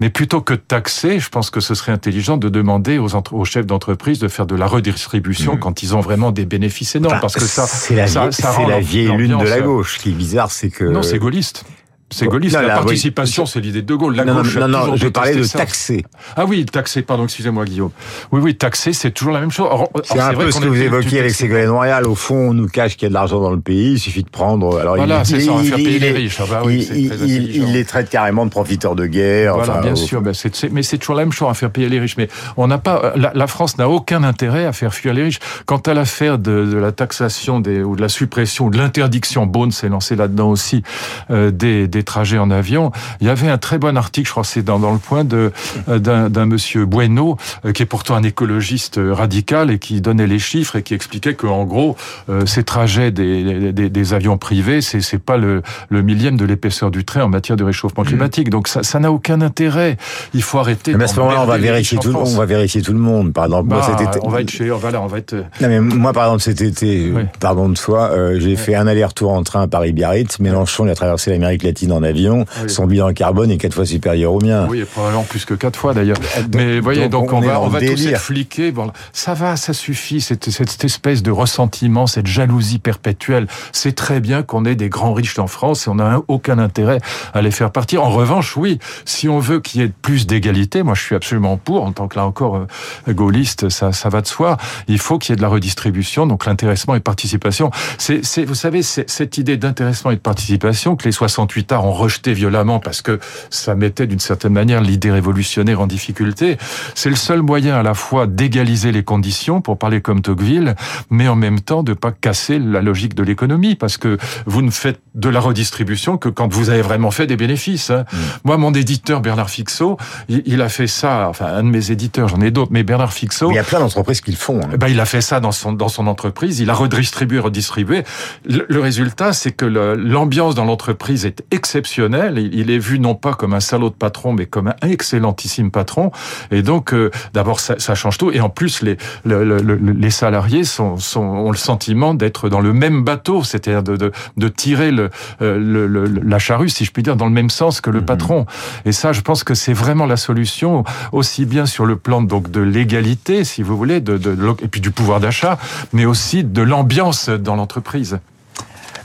Mais 0.00 0.10
plutôt 0.10 0.40
que 0.40 0.54
de 0.54 0.58
taxer, 0.58 1.20
je 1.20 1.28
pense 1.28 1.50
que 1.50 1.60
ce 1.60 1.74
serait 1.74 1.92
intelligent 1.92 2.36
de 2.36 2.48
demander 2.48 2.98
aux, 2.98 3.08
aux 3.32 3.44
chefs 3.44 3.66
d'entreprise 3.66 4.18
de 4.18 4.28
faire 4.28 4.46
de 4.46 4.56
la 4.56 4.66
redistribution 4.66 5.54
mmh. 5.54 5.58
quand 5.58 5.82
ils 5.82 5.96
ont 5.96 6.00
vraiment 6.00 6.30
des 6.30 6.44
bénéfices 6.44 6.94
énormes, 6.94 7.14
bah, 7.14 7.20
parce 7.20 7.34
que 7.34 7.44
ça, 7.44 7.66
c'est 7.66 7.94
la, 7.94 8.06
ça, 8.06 8.30
ça 8.32 8.54
la 8.66 8.80
vieille 8.80 9.08
lune 9.08 9.36
de 9.38 9.44
la 9.44 9.60
gauche. 9.60 9.96
Ce 9.98 10.02
qui 10.02 10.10
est 10.10 10.14
bizarre, 10.14 10.50
c'est 10.50 10.70
que 10.70 10.84
non, 10.84 11.02
c'est 11.02 11.18
gaulliste. 11.18 11.64
C'est 12.10 12.26
gaulliste. 12.26 12.56
Non, 12.56 12.62
la 12.62 12.68
là, 12.68 12.74
participation, 12.74 13.44
oui. 13.44 13.50
c'est 13.52 13.60
l'idée 13.60 13.82
de 13.82 13.86
De 13.86 13.94
Gaulle. 13.94 14.16
La 14.16 14.24
non, 14.24 14.36
gauche 14.36 14.56
non, 14.56 14.68
non, 14.68 14.96
je 14.96 15.08
parlais 15.08 15.34
de 15.34 15.42
ça. 15.42 15.58
taxer. 15.58 16.04
Ah 16.36 16.44
oui, 16.46 16.64
taxer, 16.64 17.02
pardon, 17.02 17.24
excusez-moi, 17.24 17.64
Guillaume. 17.64 17.90
Oui, 18.32 18.40
oui, 18.42 18.56
taxer, 18.56 18.92
c'est 18.92 19.10
toujours 19.10 19.32
la 19.32 19.40
même 19.40 19.50
chose. 19.50 19.68
C'est 20.04 20.18
un 20.18 20.34
peu 20.34 20.50
ce 20.50 20.60
que 20.60 20.66
vous 20.66 20.80
évoquiez 20.80 21.20
avec 21.20 21.32
Ségolène 21.32 21.70
Royal. 21.70 22.06
Au 22.06 22.14
fond, 22.14 22.50
on 22.50 22.54
nous 22.54 22.68
cache 22.68 22.96
qu'il 22.96 23.04
y 23.04 23.06
a 23.06 23.08
de 23.10 23.14
l'argent 23.14 23.40
dans 23.40 23.50
le 23.50 23.60
pays, 23.60 23.92
il 23.92 23.98
suffit 23.98 24.22
de 24.22 24.30
prendre. 24.30 24.78
Alors, 24.78 24.96
voilà, 24.96 25.24
c'est 25.24 25.40
ça, 25.40 25.52
on 25.52 25.58
va 25.58 25.64
faire 25.64 25.76
payer 25.76 25.98
les 25.98 26.12
riches. 26.12 26.38
Ah 26.40 26.44
bah 26.50 26.62
il, 26.70 27.72
les 27.72 27.84
traite 27.84 28.08
carrément 28.08 28.46
de 28.46 28.50
profiteurs 28.50 28.94
de 28.94 29.06
guerre. 29.06 29.56
Voilà, 29.56 29.80
bien 29.80 29.94
sûr, 29.94 30.22
c'est, 30.32 30.70
mais 30.70 30.82
c'est 30.82 30.98
toujours 30.98 31.16
la 31.16 31.24
même 31.24 31.32
chose 31.32 31.48
à 31.50 31.54
faire 31.54 31.70
payer 31.70 31.88
les 31.88 32.00
riches. 32.00 32.16
Mais 32.16 32.28
on 32.56 32.66
n'a 32.66 32.78
pas, 32.78 33.12
la, 33.16 33.32
la 33.34 33.46
France 33.46 33.78
n'a 33.78 33.88
aucun 33.88 34.22
intérêt 34.24 34.64
à 34.64 34.72
faire 34.72 34.94
fuir 34.94 35.12
les 35.12 35.24
riches. 35.24 35.40
Quant 35.66 35.78
à 35.78 35.94
l'affaire 35.94 36.38
de, 36.38 36.76
la 36.76 36.92
taxation 36.92 37.56
ou 37.56 37.96
de 37.96 38.00
la 38.00 38.08
suppression 38.08 38.66
ou 38.66 38.70
de 38.70 38.78
l'interdiction, 38.78 39.46
Beaune 39.46 39.70
s'est 39.70 39.88
lancé 39.88 40.16
là-dedans 40.16 40.50
aussi, 40.50 40.82
euh, 41.30 41.50
des, 41.50 41.88
des 41.98 42.04
trajets 42.04 42.38
en 42.38 42.50
avion, 42.50 42.92
il 43.20 43.26
y 43.26 43.30
avait 43.30 43.48
un 43.48 43.58
très 43.58 43.78
bon 43.78 43.96
article, 43.96 44.26
je 44.28 44.32
crois 44.32 44.44
que 44.46 44.52
c'est 44.54 44.66
dans, 44.70 44.78
dans 44.78 44.92
le 44.92 44.98
point 45.08 45.24
de 45.24 45.52
d'un, 45.86 46.30
d'un 46.30 46.46
monsieur 46.46 46.86
Bueno, 46.86 47.36
euh, 47.64 47.72
qui 47.72 47.82
est 47.82 47.90
pourtant 47.94 48.14
un 48.14 48.22
écologiste 48.22 49.00
radical 49.22 49.70
et 49.70 49.78
qui 49.78 50.00
donnait 50.00 50.26
les 50.34 50.38
chiffres 50.38 50.76
et 50.76 50.82
qui 50.82 50.94
expliquait 50.94 51.34
que 51.34 51.46
en 51.46 51.64
gros 51.64 51.96
euh, 52.28 52.46
ces 52.46 52.64
trajets 52.64 53.10
des, 53.10 53.72
des, 53.72 53.88
des 53.90 54.14
avions 54.14 54.38
privés, 54.38 54.80
c'est 54.80 55.00
c'est 55.00 55.22
pas 55.30 55.36
le, 55.36 55.62
le 55.88 56.02
millième 56.02 56.36
de 56.36 56.44
l'épaisseur 56.44 56.90
du 56.90 57.04
trait 57.04 57.22
en 57.22 57.28
matière 57.28 57.56
de 57.56 57.64
réchauffement 57.64 58.04
climatique. 58.04 58.48
Donc 58.50 58.68
ça 58.68 58.82
ça 58.82 58.98
n'a 59.00 59.10
aucun 59.10 59.40
intért. 59.40 59.96
Il 60.34 60.42
faut 60.42 60.58
arrêter. 60.58 60.94
Mais 60.94 61.04
à 61.04 61.08
ce 61.08 61.18
moment-là, 61.20 61.42
on 61.42 61.46
va 61.46 61.58
vérifier 61.58 61.98
tout, 61.98 62.14
on 62.14 62.36
va 62.36 62.46
vérifier 62.46 62.82
tout 62.82 62.92
le 62.92 62.98
monde. 62.98 63.32
Par 63.32 63.44
exemple, 63.46 63.68
bah, 63.68 63.76
moi, 63.76 63.86
cet 63.86 64.00
été, 64.00 64.18
on 64.22 64.30
va 64.30 64.40
être 64.40 64.50
chez, 64.50 64.70
on 64.70 64.78
va 64.78 64.90
là, 64.90 65.00
on 65.00 65.06
va 65.06 65.18
être. 65.18 65.34
Non 65.60 65.68
mais 65.68 65.80
moi, 65.80 66.12
par 66.12 66.24
exemple, 66.26 66.42
cet 66.42 66.60
été, 66.60 67.12
oui. 67.14 67.22
pardon 67.40 67.68
de 67.68 67.76
soi, 67.76 68.10
euh, 68.12 68.38
j'ai 68.40 68.50
oui. 68.50 68.56
fait 68.56 68.74
un 68.74 68.86
aller-retour 68.86 69.32
en 69.32 69.42
train 69.42 69.62
à 69.62 69.68
Paris-Biarritz. 69.68 70.38
Mélenchon, 70.40 70.86
il 70.86 70.90
a 70.90 70.94
traversé 70.94 71.30
l'Amérique 71.30 71.62
latine 71.62 71.87
en 71.92 72.02
avion. 72.02 72.44
Oui. 72.62 72.70
Son 72.70 72.86
bilan 72.86 73.12
carbone 73.12 73.50
est 73.50 73.58
quatre 73.58 73.74
fois 73.74 73.86
supérieur 73.86 74.32
au 74.32 74.40
mien. 74.40 74.66
Oui, 74.68 74.84
probablement 74.84 75.24
plus 75.24 75.44
que 75.44 75.54
quatre 75.54 75.78
fois 75.78 75.94
d'ailleurs. 75.94 76.18
Mais 76.54 76.80
voyez, 76.80 77.08
donc, 77.08 77.22
donc 77.28 77.32
on, 77.32 77.36
on 77.38 77.40
va, 77.40 77.60
on 77.60 77.68
va 77.68 77.80
tous 77.80 78.06
être 78.06 78.20
fliqués. 78.20 78.70
Bon, 78.72 78.90
ça 79.12 79.34
va, 79.34 79.56
ça 79.56 79.72
suffit. 79.72 80.20
Cette, 80.20 80.50
cette 80.50 80.84
espèce 80.84 81.22
de 81.22 81.30
ressentiment, 81.30 82.06
cette 82.06 82.26
jalousie 82.26 82.78
perpétuelle. 82.78 83.46
C'est 83.72 83.94
très 83.94 84.20
bien 84.20 84.42
qu'on 84.42 84.64
ait 84.64 84.74
des 84.74 84.88
grands 84.88 85.12
riches 85.12 85.38
en 85.38 85.46
France 85.46 85.86
et 85.86 85.90
on 85.90 85.96
n'a 85.96 86.20
aucun 86.28 86.58
intérêt 86.58 87.00
à 87.34 87.42
les 87.42 87.50
faire 87.50 87.70
partir. 87.70 88.02
En 88.02 88.10
revanche, 88.10 88.56
oui, 88.56 88.78
si 89.04 89.28
on 89.28 89.38
veut 89.38 89.60
qu'il 89.60 89.80
y 89.80 89.84
ait 89.84 89.92
plus 90.02 90.26
d'égalité, 90.26 90.82
moi 90.82 90.94
je 90.94 91.02
suis 91.02 91.14
absolument 91.14 91.56
pour, 91.56 91.84
en 91.84 91.92
tant 91.92 92.08
que 92.08 92.16
là 92.16 92.26
encore 92.26 92.56
euh, 92.56 93.12
gaulliste, 93.12 93.68
ça, 93.68 93.92
ça 93.92 94.08
va 94.08 94.20
de 94.20 94.26
soi. 94.26 94.56
Il 94.86 94.98
faut 94.98 95.18
qu'il 95.18 95.32
y 95.32 95.34
ait 95.34 95.36
de 95.36 95.42
la 95.42 95.48
redistribution, 95.48 96.26
donc 96.26 96.46
l'intéressement 96.46 96.94
et 96.94 97.00
participation. 97.00 97.70
C'est, 97.98 98.44
vous 98.44 98.54
savez, 98.54 98.82
cette 98.82 99.38
idée 99.38 99.56
d'intéressement 99.56 100.10
et 100.10 100.16
de 100.16 100.20
participation 100.20 100.96
que 100.96 101.04
les 101.04 101.12
68 101.12 101.72
arts 101.72 101.77
ont 101.84 101.92
rejeté 101.92 102.32
violemment 102.32 102.80
parce 102.80 103.02
que 103.02 103.18
ça 103.50 103.74
mettait 103.74 104.06
d'une 104.06 104.20
certaine 104.20 104.52
manière 104.52 104.80
l'idée 104.80 105.10
révolutionnaire 105.10 105.80
en 105.80 105.86
difficulté. 105.86 106.56
C'est 106.94 107.10
le 107.10 107.16
seul 107.16 107.42
moyen 107.42 107.76
à 107.76 107.82
la 107.82 107.94
fois 107.94 108.26
d'égaliser 108.26 108.92
les 108.92 109.04
conditions, 109.04 109.60
pour 109.60 109.78
parler 109.78 110.00
comme 110.00 110.22
Tocqueville, 110.22 110.74
mais 111.10 111.28
en 111.28 111.36
même 111.36 111.60
temps 111.60 111.82
de 111.82 111.94
pas 111.94 112.12
casser 112.12 112.58
la 112.58 112.82
logique 112.82 113.14
de 113.14 113.22
l'économie, 113.22 113.74
parce 113.74 113.96
que 113.96 114.18
vous 114.46 114.62
ne 114.62 114.70
faites 114.70 115.00
de 115.14 115.28
la 115.28 115.40
redistribution 115.40 116.16
que 116.16 116.28
quand 116.28 116.52
vous 116.52 116.70
avez 116.70 116.82
vraiment 116.82 117.10
fait 117.10 117.26
des 117.26 117.36
bénéfices. 117.36 117.90
Hein. 117.90 118.04
Mmh. 118.12 118.16
Moi, 118.44 118.56
mon 118.56 118.72
éditeur 118.72 119.20
Bernard 119.20 119.50
Fixot, 119.50 119.96
il, 120.28 120.62
a 120.62 120.68
fait 120.68 120.86
ça, 120.86 121.28
enfin 121.28 121.46
un 121.46 121.62
de 121.62 121.68
mes 121.68 121.90
éditeurs, 121.90 122.28
j'en 122.28 122.40
ai 122.40 122.50
d'autres, 122.50 122.72
mais 122.72 122.82
Bernard 122.82 123.12
Fixot... 123.12 123.48
Mais 123.48 123.54
il 123.54 123.56
y 123.56 123.60
a 123.60 123.64
plein 123.64 123.80
d'entreprises 123.80 124.20
qui 124.20 124.30
le 124.30 124.36
font. 124.36 124.60
Hein. 124.60 124.76
Ben, 124.78 124.88
il 124.88 125.00
a 125.00 125.04
fait 125.04 125.20
ça 125.20 125.40
dans 125.40 125.52
son, 125.52 125.72
dans 125.72 125.88
son 125.88 126.06
entreprise, 126.06 126.60
il 126.60 126.70
a 126.70 126.74
redistribué, 126.74 127.38
redistribué. 127.38 128.04
Le, 128.48 128.66
le 128.68 128.80
résultat, 128.80 129.32
c'est 129.32 129.52
que 129.52 129.64
l'ambiance 129.64 130.54
dans 130.54 130.64
l'entreprise 130.64 131.26
est 131.26 131.44
exceptionnelle. 131.50 131.67
Il, 131.74 132.54
il 132.54 132.70
est 132.70 132.78
vu 132.78 132.98
non 132.98 133.14
pas 133.14 133.34
comme 133.34 133.54
un 133.54 133.60
salaud 133.60 133.90
de 133.90 133.94
patron, 133.94 134.32
mais 134.32 134.46
comme 134.46 134.68
un 134.68 134.76
excellentissime 134.82 135.70
patron. 135.70 136.10
Et 136.50 136.62
donc, 136.62 136.92
euh, 136.92 137.10
d'abord, 137.34 137.60
ça, 137.60 137.78
ça, 137.78 137.94
change 137.94 138.18
tout. 138.18 138.30
Et 138.30 138.40
en 138.40 138.48
plus, 138.48 138.82
les, 138.82 138.96
le, 139.24 139.44
le, 139.44 139.60
les 139.60 140.10
salariés 140.10 140.64
sont, 140.64 140.96
sont, 140.96 141.20
ont 141.20 141.50
le 141.50 141.56
sentiment 141.56 142.14
d'être 142.14 142.48
dans 142.48 142.60
le 142.60 142.72
même 142.72 143.04
bateau, 143.04 143.44
c'est-à-dire 143.44 143.82
de, 143.82 143.96
de, 143.96 144.12
de, 144.36 144.48
tirer 144.48 144.90
le, 144.90 145.10
euh, 145.42 146.20
la 146.24 146.38
charrue, 146.38 146.68
si 146.68 146.84
je 146.84 146.90
puis 146.90 147.02
dire, 147.02 147.16
dans 147.16 147.26
le 147.26 147.32
même 147.32 147.50
sens 147.50 147.80
que 147.80 147.90
le 147.90 148.00
mmh. 148.00 148.06
patron. 148.06 148.46
Et 148.84 148.92
ça, 148.92 149.12
je 149.12 149.20
pense 149.20 149.44
que 149.44 149.54
c'est 149.54 149.72
vraiment 149.72 150.06
la 150.06 150.16
solution, 150.16 150.84
aussi 151.12 151.44
bien 151.44 151.66
sur 151.66 151.86
le 151.86 151.96
plan 151.96 152.22
donc 152.22 152.50
de 152.50 152.60
l'égalité, 152.60 153.44
si 153.44 153.62
vous 153.62 153.76
voulez, 153.76 154.00
de, 154.00 154.16
de, 154.16 154.36
et 154.62 154.68
puis 154.68 154.80
du 154.80 154.90
pouvoir 154.90 155.20
d'achat, 155.20 155.58
mais 155.92 156.04
aussi 156.04 156.44
de 156.44 156.62
l'ambiance 156.62 157.28
dans 157.28 157.56
l'entreprise. 157.56 158.18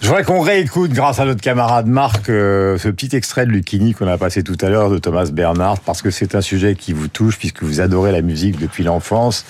Je 0.03 0.09
voudrais 0.09 0.25
qu'on 0.25 0.41
réécoute, 0.41 0.91
grâce 0.91 1.21
à 1.21 1.25
notre 1.25 1.39
camarade 1.39 1.87
Marc, 1.87 2.27
euh, 2.27 2.77
ce 2.77 2.89
petit 2.89 3.15
extrait 3.15 3.45
de 3.45 3.51
Lucchini 3.51 3.93
qu'on 3.93 4.07
a 4.09 4.17
passé 4.17 4.43
tout 4.43 4.57
à 4.59 4.67
l'heure 4.67 4.89
de 4.89 4.97
Thomas 4.97 5.29
Bernard, 5.31 5.79
parce 5.79 6.01
que 6.01 6.11
c'est 6.11 6.35
un 6.35 6.41
sujet 6.41 6.75
qui 6.75 6.91
vous 6.91 7.07
touche, 7.07 7.39
puisque 7.39 7.63
vous 7.63 7.79
adorez 7.79 8.11
la 8.11 8.21
musique 8.21 8.59
depuis 8.59 8.83
l'enfance. 8.83 9.45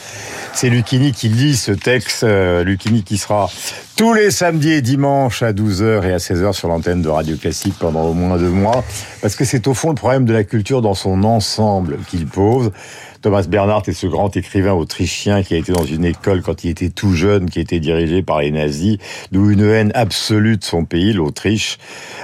C'est 0.54 0.70
Lucchini 0.70 1.12
qui 1.12 1.28
lit 1.30 1.56
ce 1.56 1.72
texte, 1.72 2.24
euh, 2.24 2.64
Lucchini 2.64 3.02
qui 3.02 3.18
sera 3.18 3.50
tous 3.96 4.14
les 4.14 4.30
samedis 4.30 4.74
et 4.74 4.82
dimanches 4.84 5.42
à 5.42 5.54
12h 5.54 6.04
et 6.04 6.14
à 6.14 6.18
16h 6.18 6.54
sur 6.54 6.68
l'antenne 6.68 7.02
de 7.02 7.10
Radio 7.10 7.36
Classique 7.36 7.74
pendant 7.80 8.04
au 8.04 8.14
moins 8.14 8.38
deux 8.38 8.50
mois, 8.50 8.84
parce 9.24 9.36
que 9.36 9.46
c'est 9.46 9.68
au 9.68 9.74
fond 9.74 9.90
le 9.90 9.96
problème 9.96 10.26
de 10.26 10.34
la 10.34 10.44
culture 10.44 10.84
dans 10.84 10.94
son 10.94 11.24
ensemble 11.24 11.98
qu'il 12.08 12.28
pose. 12.28 12.72
Thomas 13.24 13.46
Bernhardt 13.48 13.84
est 13.88 13.94
ce 13.94 14.06
grand 14.06 14.36
écrivain 14.36 14.74
autrichien 14.74 15.44
qui 15.44 15.54
a 15.54 15.58
été 15.58 15.72
dans 15.72 15.86
une 15.86 16.04
école 16.04 16.42
quand 16.42 16.66
il 16.66 16.72
était 16.72 16.90
tout 16.90 17.14
jeune, 17.14 17.50
qui 17.50 17.62
était 17.62 17.80
dirigé 17.80 18.22
par 18.22 18.42
les 18.42 18.52
nazis, 18.52 18.98
d'où 19.32 19.50
une 19.50 19.64
haine 19.64 19.94
absolue 19.96 20.58
de 20.58 20.64
son 20.66 20.84
pays, 20.84 21.14
l'Autriche. 21.14 21.78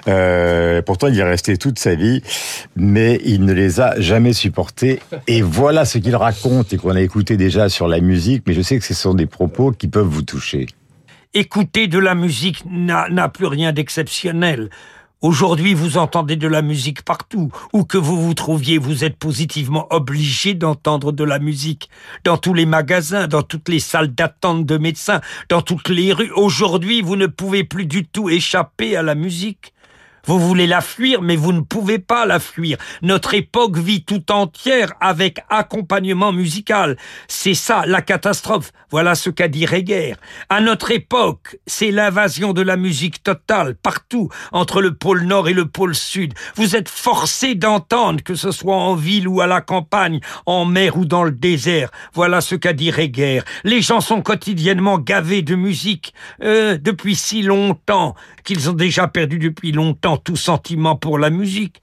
Euh, 0.09 0.81
pourtant, 0.81 1.07
il 1.07 1.15
y 1.15 1.19
est 1.19 1.23
resté 1.23 1.55
toute 1.55 1.79
sa 1.79 1.95
vie, 1.95 2.21
mais 2.75 3.21
il 3.23 3.45
ne 3.45 3.53
les 3.53 3.79
a 3.79 3.97
jamais 4.01 4.33
supportés. 4.33 4.99
Et 5.27 5.41
voilà 5.41 5.85
ce 5.85 5.99
qu'il 5.99 6.17
raconte 6.17 6.73
et 6.73 6.77
qu'on 6.77 6.97
a 6.97 7.01
écouté 7.01 7.37
déjà 7.37 7.69
sur 7.69 7.87
la 7.87 8.01
musique, 8.01 8.43
mais 8.45 8.53
je 8.53 8.61
sais 8.61 8.77
que 8.77 8.83
ce 8.83 8.93
sont 8.93 9.13
des 9.13 9.25
propos 9.25 9.71
qui 9.71 9.87
peuvent 9.87 10.05
vous 10.05 10.23
toucher. 10.23 10.65
Écouter 11.33 11.87
de 11.87 11.99
la 11.99 12.13
musique 12.13 12.65
n'a 12.69 13.29
plus 13.29 13.45
rien 13.45 13.71
d'exceptionnel. 13.71 14.69
Aujourd'hui, 15.21 15.73
vous 15.73 15.97
entendez 15.97 16.37
de 16.37 16.47
la 16.47 16.61
musique 16.61 17.01
partout. 17.01 17.51
Où 17.73 17.83
que 17.83 17.97
vous 17.97 18.21
vous 18.21 18.33
trouviez, 18.33 18.77
vous 18.77 19.03
êtes 19.03 19.17
positivement 19.17 19.85
obligé 19.89 20.53
d'entendre 20.53 21.11
de 21.11 21.25
la 21.25 21.39
musique. 21.39 21.89
Dans 22.23 22.37
tous 22.37 22.53
les 22.53 22.65
magasins, 22.65 23.27
dans 23.27 23.43
toutes 23.43 23.67
les 23.67 23.81
salles 23.81 24.15
d'attente 24.15 24.65
de 24.65 24.77
médecins, 24.77 25.19
dans 25.49 25.61
toutes 25.61 25.89
les 25.89 26.13
rues. 26.13 26.31
Aujourd'hui, 26.35 27.01
vous 27.01 27.17
ne 27.17 27.27
pouvez 27.27 27.65
plus 27.65 27.85
du 27.85 28.07
tout 28.07 28.29
échapper 28.29 28.95
à 28.95 29.01
la 29.01 29.13
musique. 29.13 29.73
Vous 30.25 30.39
voulez 30.39 30.67
la 30.67 30.81
fuir, 30.81 31.21
mais 31.21 31.35
vous 31.35 31.53
ne 31.53 31.61
pouvez 31.61 31.99
pas 31.99 32.25
la 32.25 32.39
fuir. 32.39 32.77
Notre 33.01 33.33
époque 33.33 33.77
vit 33.77 34.03
tout 34.03 34.31
entière 34.31 34.93
avec 34.99 35.39
accompagnement 35.49 36.31
musical. 36.31 36.97
C'est 37.27 37.53
ça, 37.53 37.83
la 37.85 38.01
catastrophe. 38.01 38.71
Voilà 38.91 39.15
ce 39.15 39.29
qu'a 39.29 39.47
dit 39.47 39.65
Reger. 39.65 40.15
À 40.49 40.61
notre 40.61 40.91
époque, 40.91 41.57
c'est 41.67 41.91
l'invasion 41.91 42.53
de 42.53 42.61
la 42.61 42.75
musique 42.75 43.21
totale, 43.21 43.75
partout, 43.75 44.29
entre 44.51 44.81
le 44.81 44.95
pôle 44.95 45.23
nord 45.23 45.47
et 45.47 45.53
le 45.53 45.67
pôle 45.67 45.95
sud. 45.95 46.33
Vous 46.55 46.75
êtes 46.75 46.89
forcés 46.89 47.55
d'entendre, 47.55 48.23
que 48.23 48.35
ce 48.35 48.51
soit 48.51 48.75
en 48.75 48.95
ville 48.95 49.27
ou 49.27 49.41
à 49.41 49.47
la 49.47 49.61
campagne, 49.61 50.19
en 50.45 50.65
mer 50.65 50.97
ou 50.97 51.05
dans 51.05 51.23
le 51.23 51.31
désert. 51.31 51.91
Voilà 52.13 52.41
ce 52.41 52.55
qu'a 52.55 52.73
dit 52.73 52.91
Reger. 52.91 53.41
Les 53.63 53.81
gens 53.81 54.01
sont 54.01 54.21
quotidiennement 54.21 54.97
gavés 54.97 55.41
de 55.41 55.55
musique, 55.55 56.13
euh, 56.43 56.77
depuis 56.79 57.15
si 57.15 57.43
longtemps, 57.43 58.15
qu'ils 58.43 58.69
ont 58.69 58.73
déjà 58.73 59.07
perdu 59.07 59.37
depuis 59.37 59.71
longtemps 59.71 60.08
tout 60.17 60.35
sentiment 60.35 60.95
pour 60.95 61.17
la 61.17 61.29
musique. 61.29 61.81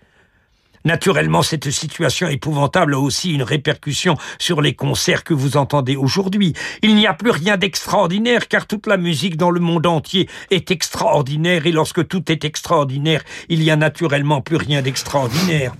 Naturellement, 0.86 1.42
cette 1.42 1.68
situation 1.70 2.28
épouvantable 2.28 2.94
a 2.94 2.98
aussi 3.00 3.34
une 3.34 3.42
répercussion 3.42 4.16
sur 4.38 4.60
les 4.60 4.74
concerts 4.74 5.24
que 5.24 5.34
vous 5.34 5.56
entendez 5.56 5.96
aujourd'hui. 5.96 6.52
Il 6.82 6.94
n'y 6.94 7.08
a 7.08 7.12
plus 7.12 7.32
rien 7.32 7.56
d'extraordinaire 7.56 8.46
car 8.46 8.68
toute 8.68 8.86
la 8.86 8.96
musique 8.96 9.36
dans 9.36 9.50
le 9.50 9.58
monde 9.58 9.84
entier 9.86 10.28
est 10.52 10.70
extraordinaire 10.70 11.66
et 11.66 11.72
lorsque 11.72 12.06
tout 12.06 12.30
est 12.30 12.44
extraordinaire, 12.44 13.22
il 13.48 13.58
n'y 13.58 13.70
a 13.72 13.76
naturellement 13.76 14.40
plus 14.40 14.56
rien 14.56 14.80
d'extraordinaire. 14.80 15.72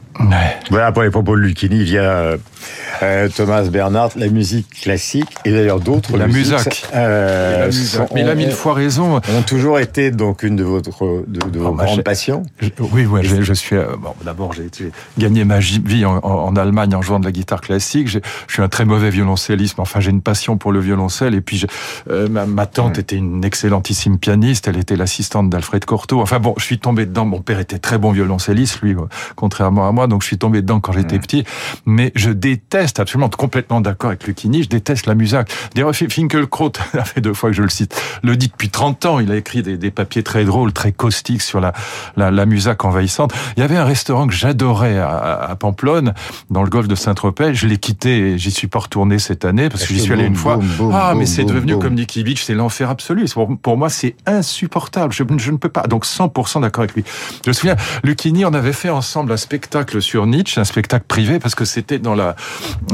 Voilà 0.71 0.93
pour 0.93 1.03
les 1.03 1.11
propos 1.11 1.37
de 1.37 1.43
Lucchini 1.43 1.85
via 1.85 2.39
euh, 3.03 3.29
Thomas 3.29 3.63
Bernhardt, 3.65 4.19
la 4.19 4.29
musique 4.29 4.69
classique 4.83 5.29
et 5.45 5.53
d'ailleurs 5.53 5.81
d'autres 5.81 6.17
la 6.17 6.27
musique. 6.27 6.87
Euh, 6.95 7.71
Mais 8.15 8.23
il 8.23 8.29
a 8.29 8.35
mille 8.35 8.53
fois 8.53 8.75
raison. 8.75 9.17
Ont 9.17 9.43
toujours 9.47 9.79
été 9.79 10.11
donc 10.11 10.43
une 10.43 10.57
de, 10.57 10.65
votre, 10.65 11.25
de, 11.27 11.59
vos 11.59 11.73
grandes 11.73 12.03
passions. 12.03 12.43
oui, 12.81 13.07
oui, 13.07 13.21
je, 13.23 13.53
suis. 13.53 13.77
Euh, 13.77 13.97
bon, 13.99 14.15
d'abord, 14.25 14.53
j'ai 14.53 14.65
gagné 15.19 15.45
ma 15.45 15.59
vie 15.59 16.05
en, 16.05 16.57
Allemagne 16.57 16.95
en 16.95 17.03
jouant 17.03 17.21
de 17.21 17.25
la 17.25 17.33
guitare 17.33 17.61
classique. 17.61 18.09
Je 18.09 18.21
suis 18.49 18.63
un 18.63 18.69
très 18.69 18.85
mauvais 18.85 19.11
violoncelliste, 19.11 19.77
mais 19.79 19.83
enfin, 19.83 20.01
j'ai 20.01 20.11
une 20.11 20.23
passion 20.23 20.57
pour 20.57 20.73
le 20.73 20.81
violoncelle. 20.81 21.35
Et 21.35 21.41
puis, 21.41 21.65
euh, 22.11 22.29
ma, 22.29 22.67
tante 22.67 22.99
était 22.99 23.17
une 23.17 23.45
excellentissime 23.45 24.19
pianiste. 24.19 24.69
Elle 24.69 24.79
était 24.79 24.97
l'assistante 24.97 25.51
d'Alfred 25.51 25.85
Cortot. 25.85 26.21
Enfin 26.21 26.39
bon, 26.39 26.55
je 26.57 26.65
suis 26.65 26.79
tombé 26.79 27.07
dedans. 27.07 27.27
Mon 27.27 27.41
père 27.41 27.59
était 27.59 27.79
très 27.79 27.99
bon 27.99 28.13
violoncelliste, 28.13 28.81
lui, 28.81 28.97
contrairement 29.35 29.89
à 29.89 29.93
moi 29.93 30.07
donc 30.07 30.23
je 30.23 30.27
suis 30.27 30.39
tombé 30.39 30.63
dedans 30.63 30.81
quand 30.81 30.93
j'étais 30.93 31.19
petit. 31.19 31.45
Mais 31.85 32.13
je 32.15 32.31
déteste 32.31 33.01
absolument, 33.01 33.29
complètement 33.29 33.81
d'accord 33.81 34.11
avec 34.11 34.27
Lucchini, 34.27 34.63
je 34.63 34.69
déteste 34.69 35.07
la 35.07 35.15
musique. 35.15 35.27
D'ailleurs, 35.75 35.95
Finkelkraut, 35.95 36.73
ça 36.93 37.05
fait 37.05 37.21
deux 37.21 37.35
fois 37.35 37.51
que 37.51 37.57
je 37.57 37.63
le 37.63 37.69
cite, 37.69 38.01
le 38.23 38.37
dit 38.37 38.49
depuis 38.49 38.71
30 38.71 39.07
ans. 39.07 39.21
Il 39.21 39.31
a 39.31 39.37
écrit 39.37 39.63
des, 39.63 39.91
papiers 39.91 40.23
très 40.23 40.45
drôles, 40.45 40.73
très 40.73 40.93
caustiques 40.93 41.43
sur 41.43 41.61
la, 41.61 41.73
la, 42.17 42.31
la 42.31 42.47
musique 42.47 42.85
envahissante. 42.85 43.33
Il 43.57 43.61
y 43.61 43.63
avait 43.63 43.77
un 43.77 43.85
restaurant 43.85 44.27
que 44.27 44.35
j'adorais 44.35 44.86
à, 44.87 45.57
Pamplonne, 45.59 46.15
dans 46.51 46.63
le 46.63 46.69
golfe 46.69 46.89
de 46.89 46.95
Saint-Tropez. 46.95 47.55
Je 47.55 47.67
l'ai 47.67 47.79
quitté 47.79 48.19
et 48.19 48.39
j'y 48.39 48.51
suis 48.51 48.69
pas 48.69 48.81
retourné 48.81 49.19
cette 49.19 49.45
année 49.45 49.69
parce 49.69 49.85
que 49.85 49.95
j'y 49.95 50.01
suis 50.01 50.13
allé 50.13 50.25
une 50.25 50.35
fois. 50.35 50.59
ah, 50.93 51.15
mais 51.17 51.27
c'est 51.27 51.45
devenu 51.45 51.79
comme 51.79 51.95
Nicky 51.95 52.23
Beach, 52.23 52.43
c'est 52.43 52.55
l'enfer 52.55 52.91
absolu. 52.91 53.27
Pour, 53.63 53.77
moi, 53.77 53.89
c'est 53.89 54.17
insupportable. 54.27 55.13
Je, 55.13 55.25
je, 55.37 55.51
ne 55.51 55.57
peux 55.57 55.69
pas. 55.69 55.83
Donc 55.83 56.05
100% 56.05 56.61
d'accord 56.61 56.83
avec 56.83 56.95
lui. 56.95 57.05
Je 57.45 57.51
me 57.51 57.53
souviens, 57.53 57.77
Lucchini, 58.05 58.45
on 58.45 58.55
avait 58.55 58.73
fait 58.73 58.91
ensemble 58.91 59.33
un 59.33 59.37
spectacle 59.37 60.01
sur 60.03 60.27
Nietzsche, 60.27 60.61
un 60.61 60.65
spectacle 60.65 61.05
privé, 61.07 61.39
parce 61.39 61.55
que 61.55 61.65
c'était 61.65 61.99
dans 61.99 62.15
la, 62.15 62.37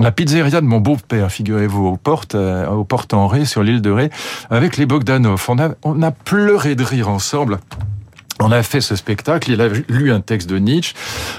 la 0.00 0.12
pizzeria 0.12 0.60
de 0.60 0.66
mon 0.66 0.80
beau-père, 0.80 1.30
figurez-vous, 1.30 1.86
aux 1.86 1.96
portes, 1.96 2.34
euh, 2.34 2.66
aux 2.68 2.84
portes 2.84 3.14
en 3.14 3.26
Ré, 3.26 3.44
sur 3.44 3.62
l'île 3.62 3.82
de 3.82 3.90
Ré, 3.90 4.10
avec 4.50 4.76
les 4.76 4.86
Bogdanov. 4.86 5.44
On 5.48 5.58
a, 5.58 5.70
on 5.82 6.02
a 6.02 6.10
pleuré 6.10 6.74
de 6.74 6.84
rire 6.84 7.08
ensemble. 7.08 7.58
On 8.42 8.50
a 8.50 8.62
fait 8.62 8.80
ce 8.80 8.96
spectacle, 8.96 9.52
il 9.52 9.60
a 9.60 9.68
lu 9.88 10.12
un 10.12 10.20
texte 10.20 10.48
de 10.48 10.58
Nietzsche. 10.58 10.94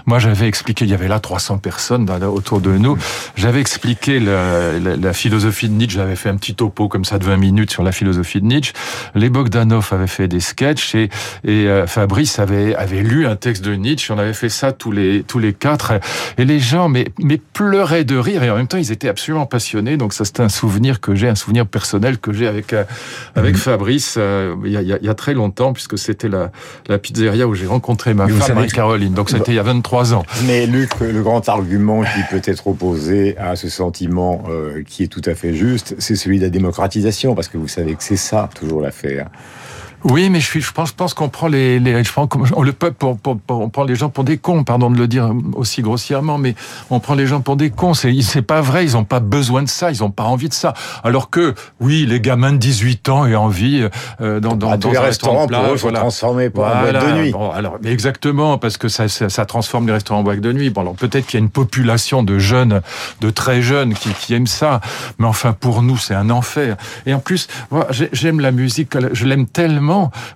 Moi, 0.06 0.20
j'avais 0.20 0.48
expliqué, 0.48 0.86
il 0.86 0.92
y 0.92 0.94
avait 0.94 1.08
là 1.08 1.20
300 1.20 1.58
personnes 1.58 2.10
autour 2.24 2.62
de 2.62 2.72
nous. 2.72 2.98
J'avais 3.36 3.60
expliqué 3.60 4.20
la, 4.20 4.80
la, 4.80 5.14
philosophie 5.14 5.68
de 5.68 5.74
Nietzsche, 5.74 5.98
j'avais 5.98 6.16
fait 6.16 6.30
un 6.30 6.38
petit 6.38 6.56
topo 6.56 6.88
comme 6.88 7.04
ça 7.04 7.20
de 7.20 7.26
20 7.26 7.38
minutes 7.38 7.72
sur 7.72 7.84
la 7.84 7.92
philosophie 7.92 8.40
de 8.40 8.46
Nietzsche. 8.46 8.74
Les 9.16 9.30
Bogdanov 9.30 9.90
avaient 9.92 10.08
fait 10.08 10.28
des 10.28 10.40
sketchs 10.40 10.96
et, 10.96 11.10
et 11.44 11.68
euh, 11.68 11.88
Fabrice 11.88 12.40
avait, 12.40 12.74
avait 12.76 13.02
lu 13.02 13.28
un 13.28 13.36
texte 13.36 13.64
de 13.66 13.74
Nietzsche. 13.76 14.14
On 14.14 14.18
avait 14.18 14.34
fait 14.34 14.50
ça 14.50 14.72
tous 14.72 14.92
les, 14.92 15.24
tous 15.24 15.40
les 15.40 15.54
quatre. 15.54 15.94
Et 16.38 16.46
les 16.46 16.60
gens 16.60 16.88
mais, 16.88 17.10
mais 17.20 17.38
pleuraient 17.38 18.06
de 18.06 18.16
rire 18.16 18.44
et 18.44 18.50
en 18.50 18.56
même 18.56 18.68
temps, 18.68 18.78
ils 18.78 18.92
étaient 18.92 19.10
absolument 19.10 19.46
passionnés. 19.46 19.98
Donc 19.98 20.14
ça, 20.14 20.24
c'est 20.24 20.40
un 20.40 20.50
souvenir 20.50 21.02
que 21.02 21.16
j'ai, 21.16 21.28
un 21.28 21.36
souvenir 21.36 21.66
personnel 21.68 22.18
que 22.18 22.32
j'ai 22.32 22.48
avec, 22.48 22.72
euh, 22.72 22.86
avec 23.36 23.56
mmh. 23.56 23.58
Fabrice 23.58 24.16
euh, 24.18 24.56
il, 24.64 24.72
y 24.72 24.78
a, 24.78 24.82
il 24.82 25.06
y 25.06 25.10
a 25.10 25.14
très 25.14 25.34
longtemps 25.34 25.74
puisque 25.74 25.98
c'était 25.98 26.30
la 26.30 26.52
la 26.93 26.93
pizzeria 26.98 27.48
où 27.48 27.56
j'ai 27.56 27.66
rencontré 27.68 28.14
ma 28.14 28.28
femme 28.28 28.56
Marie-Caroline. 28.56 29.14
Donc 29.14 29.30
c'était 29.30 29.52
il 29.52 29.56
y 29.56 29.60
a 29.60 29.64
23 29.64 30.14
ans. 30.14 30.24
Mais 30.46 30.66
Luc, 30.66 31.00
le 31.00 31.22
grand 31.22 31.48
argument 31.50 32.04
qui 32.04 32.22
peut 32.30 32.42
être 32.44 32.68
opposé 32.68 33.38
à 33.38 33.56
ce 33.56 33.70
sentiment 33.70 34.44
euh, 34.50 34.84
qui 34.88 35.04
est 35.04 35.08
tout 35.08 35.22
à 35.26 35.36
fait 35.36 35.54
juste, 35.54 35.96
c'est 36.00 36.16
celui 36.16 36.40
de 36.40 36.44
la 36.44 36.50
démocratisation, 36.50 37.36
parce 37.36 37.48
que 37.48 37.58
vous 37.58 37.68
savez 37.68 37.96
que 37.96 38.04
c'est 38.04 38.16
ça 38.16 38.50
toujours 38.56 38.82
l'affaire. 38.82 39.30
Oui, 40.04 40.30
mais 40.30 40.40
je, 40.40 40.46
suis, 40.46 40.62
je 40.62 40.72
pense, 40.72 40.92
pense 40.92 41.14
qu'on 41.14 41.30
prend 41.30 41.48
les, 41.48 41.80
les 41.80 42.04
je 42.04 42.12
prends 42.12 42.28
le 42.62 42.74
peuple, 42.74 42.96
pour, 42.98 43.18
pour, 43.18 43.38
on 43.50 43.70
prend 43.70 43.84
les 43.84 43.96
gens 43.96 44.10
pour 44.10 44.24
des 44.24 44.38
cons, 44.38 44.64
pardon 44.64 44.90
de 44.90 44.98
le 44.98 45.08
dire 45.08 45.32
aussi 45.54 45.82
grossièrement, 45.82 46.38
mais 46.38 46.56
on 46.90 47.00
prend 47.00 47.16
les 47.16 47.26
gens 47.26 47.42
pour 47.42 47.56
des 47.56 47.70
cons. 47.70 47.94
C'est, 47.94 48.14
c'est 48.22 48.42
pas 48.42 48.62
vrai. 48.62 48.84
Ils 48.84 48.98
ont 48.98 49.06
pas 49.06 49.22
besoin 49.22 49.64
de 49.64 49.70
ça. 49.70 49.92
Ils 49.92 50.04
ont 50.04 50.12
pas 50.12 50.24
envie 50.24 50.50
de 50.50 50.54
ça. 50.54 50.74
Alors 51.04 51.30
que, 51.30 51.54
oui, 51.80 52.06
les 52.06 52.20
gamins 52.20 52.52
de 52.52 52.58
18 52.58 53.10
ans 53.10 53.26
aient 53.26 53.36
envie 53.36 53.88
euh, 54.20 54.40
dans, 54.40 54.56
dans, 54.56 54.72
ah, 54.72 54.78
dans 54.78 54.94
un 54.94 55.00
restaurant 55.00 55.48
pour 55.48 55.58
eux, 55.58 55.76
voilà. 55.76 56.00
transformer 56.00 56.50
pour 56.50 56.68
un 56.68 56.82
boîte 56.82 57.06
de 57.06 57.12
nuit. 57.14 57.32
Bon, 57.32 57.52
alors, 57.52 57.78
exactement, 57.86 58.58
parce 58.58 58.78
que 58.78 58.90
ça, 58.90 59.08
ça, 59.08 59.30
ça, 59.30 59.46
transforme 59.46 59.88
les 59.88 59.94
restaurants 59.94 60.20
en 60.20 60.24
boîte 60.24 60.42
de 60.42 60.52
nuit. 60.52 60.70
Bon, 60.70 60.82
alors 60.82 60.96
peut-être 60.96 61.28
qu'il 61.28 61.40
y 61.40 61.42
a 61.42 61.46
une 61.46 61.50
population 61.50 62.24
de 62.24 62.40
jeunes, 62.40 62.82
de 63.22 63.30
très 63.30 63.62
jeunes, 63.62 63.94
qui, 63.94 64.10
qui 64.14 64.34
aiment 64.34 64.48
ça. 64.48 64.82
Mais 65.18 65.28
enfin, 65.28 65.54
pour 65.54 65.82
nous, 65.82 65.98
c'est 65.98 66.16
un 66.16 66.30
enfer. 66.30 66.76
Et 67.06 67.14
en 67.14 67.20
plus, 67.20 67.48
moi, 67.72 67.88
j'aime 68.12 68.42
la 68.42 68.52
musique. 68.52 68.98
Je 69.14 69.26
l'aime 69.26 69.46
tellement 69.48 69.93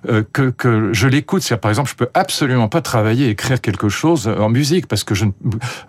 euh, 0.08 0.22
que, 0.32 0.50
que 0.50 0.92
je 0.92 1.08
l'écoute. 1.08 1.42
C'est 1.42 1.56
par 1.56 1.70
exemple, 1.70 1.90
je 1.90 1.96
peux 1.96 2.10
absolument 2.14 2.68
pas 2.68 2.80
travailler, 2.80 3.28
écrire 3.28 3.60
quelque 3.60 3.88
chose 3.88 4.28
en 4.28 4.48
musique 4.48 4.86
parce 4.86 5.04
que 5.04 5.14
je, 5.14 5.24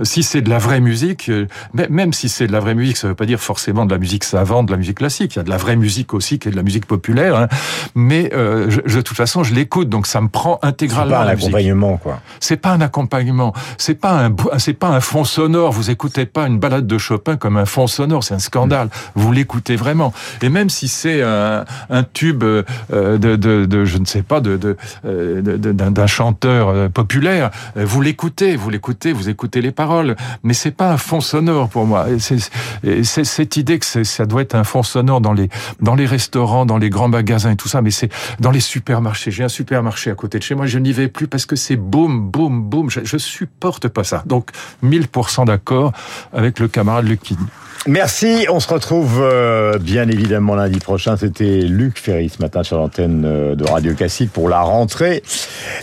si 0.01 0.23
c'est 0.23 0.41
de 0.41 0.49
la 0.49 0.59
vraie 0.59 0.81
musique, 0.81 1.29
euh, 1.29 1.47
même 1.89 2.13
si 2.13 2.29
c'est 2.29 2.47
de 2.47 2.51
la 2.51 2.59
vraie 2.59 2.75
musique, 2.75 2.97
ça 2.97 3.07
veut 3.07 3.15
pas 3.15 3.25
dire 3.25 3.39
forcément 3.39 3.85
de 3.85 3.91
la 3.91 3.99
musique 3.99 4.23
savante, 4.23 4.67
de 4.67 4.71
la 4.71 4.77
musique 4.77 4.97
classique. 4.97 5.35
Il 5.35 5.39
y 5.39 5.41
a 5.41 5.43
de 5.43 5.49
la 5.49 5.57
vraie 5.57 5.75
musique 5.75 6.13
aussi 6.13 6.39
qui 6.39 6.47
est 6.47 6.51
de 6.51 6.55
la 6.55 6.63
musique 6.63 6.85
populaire. 6.85 7.35
Hein. 7.35 7.47
Mais 7.95 8.31
euh, 8.33 8.69
je, 8.69 8.95
de 8.97 9.01
toute 9.01 9.17
façon, 9.17 9.43
je 9.43 9.53
l'écoute, 9.53 9.89
donc 9.89 10.07
ça 10.07 10.21
me 10.21 10.27
prend 10.27 10.59
intégralement. 10.61 11.09
C'est 11.09 11.11
pas 11.11 11.23
un 11.23 11.27
accompagnement, 11.27 11.97
quoi. 11.97 12.19
C'est 12.39 12.57
pas 12.57 12.71
un 12.71 12.81
accompagnement. 12.81 13.53
C'est 13.77 13.95
pas 13.95 14.25
un, 14.25 14.35
c'est 14.57 14.73
pas 14.73 14.89
un 14.89 15.01
fond 15.01 15.23
sonore. 15.23 15.71
Vous 15.71 15.89
écoutez 15.89 16.25
pas 16.25 16.47
une 16.47 16.59
balade 16.59 16.87
de 16.87 16.97
Chopin 16.97 17.37
comme 17.37 17.57
un 17.57 17.65
fond 17.65 17.87
sonore. 17.87 18.23
C'est 18.23 18.33
un 18.33 18.39
scandale. 18.39 18.89
Vous 19.15 19.31
l'écoutez 19.31 19.75
vraiment. 19.75 20.13
Et 20.41 20.49
même 20.49 20.69
si 20.69 20.87
c'est 20.87 21.21
un, 21.21 21.65
un 21.89 22.03
tube 22.03 22.43
de, 22.43 22.65
de 23.17 23.58
de, 23.65 23.85
je 23.85 23.97
ne 23.97 24.05
sais 24.05 24.23
pas, 24.23 24.41
de, 24.41 24.77
euh, 25.05 25.41
d'un 25.41 26.07
chanteur 26.07 26.69
euh, 26.69 26.89
populaire. 26.89 27.51
Vous 27.75 28.01
l'écoutez, 28.01 28.55
vous 28.55 28.69
l'écoutez, 28.69 29.11
vous 29.13 29.29
écoutez 29.29 29.61
les 29.61 29.71
paroles, 29.71 30.15
mais 30.43 30.53
c'est 30.53 30.71
pas 30.71 30.91
un 30.91 30.97
fond 30.97 31.21
sonore 31.21 31.69
pour 31.69 31.85
moi. 31.85 32.07
C'est 32.19 33.23
cette 33.23 33.57
idée 33.57 33.79
que 33.79 33.85
ça 33.85 34.25
doit 34.25 34.41
être 34.41 34.55
un 34.55 34.63
fond 34.63 34.83
sonore 34.83 35.21
dans 35.21 35.33
les 35.33 35.49
dans 35.79 35.95
les 35.95 36.05
restaurants, 36.05 36.65
dans 36.65 36.77
les 36.77 36.89
grands 36.89 37.09
magasins 37.09 37.51
et 37.51 37.55
tout 37.55 37.67
ça, 37.67 37.81
mais 37.81 37.91
c'est 37.91 38.11
dans 38.39 38.51
les 38.51 38.59
supermarchés. 38.59 39.31
J'ai 39.31 39.43
un 39.43 39.49
supermarché 39.49 40.11
à 40.11 40.15
côté 40.15 40.39
de 40.39 40.43
chez 40.43 40.55
moi, 40.55 40.65
je 40.65 40.79
n'y 40.79 40.93
vais 40.93 41.07
plus 41.07 41.27
parce 41.27 41.45
que 41.45 41.55
c'est 41.55 41.75
boum, 41.75 42.29
boum, 42.29 42.63
boum. 42.63 42.89
Je, 42.89 43.01
je 43.03 43.17
supporte 43.17 43.87
pas 43.87 44.03
ça. 44.03 44.23
Donc 44.25 44.51
1000% 44.83 45.45
d'accord 45.45 45.93
avec 46.33 46.59
le 46.59 46.67
camarade 46.67 47.07
Lucky. 47.07 47.37
Merci, 47.87 48.45
on 48.49 48.59
se 48.59 48.67
retrouve 48.67 49.21
euh, 49.21 49.79
bien 49.79 50.09
évidemment 50.09 50.55
lundi 50.55 50.79
prochain. 50.79 51.15
C'était 51.15 51.61
Luc 51.61 51.97
Ferry 51.97 52.27
ce 52.27 52.41
matin 52.41 52.61
sur 52.61 52.77
l'antenne 52.77 53.23
euh, 53.25 53.55
de 53.55 53.63
Radio 53.63 53.93
Classique 53.93 54.33
pour 54.33 54.49
la 54.49 54.59
rentrée. 54.59 55.23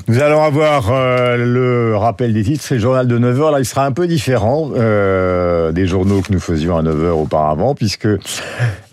Nous 0.07 0.21
allons 0.21 0.43
avoir 0.43 0.93
euh, 0.93 1.37
le 1.39 1.97
rappel 1.97 2.35
des 2.35 2.43
titres, 2.43 2.63
c'est 2.63 2.75
le 2.75 2.83
journal 2.83 3.09
de 3.09 3.19
9h. 3.19 3.51
Là, 3.51 3.61
il 3.61 3.65
sera 3.65 3.87
un 3.87 3.93
peu 3.93 4.07
différent 4.07 4.69
des 4.69 5.87
journaux 5.87 6.21
que 6.21 6.33
nous 6.33 6.41
faisions 6.41 6.77
à 6.77 6.83
9h 6.83 7.11
auparavant, 7.13 7.75
puisque 7.75 8.09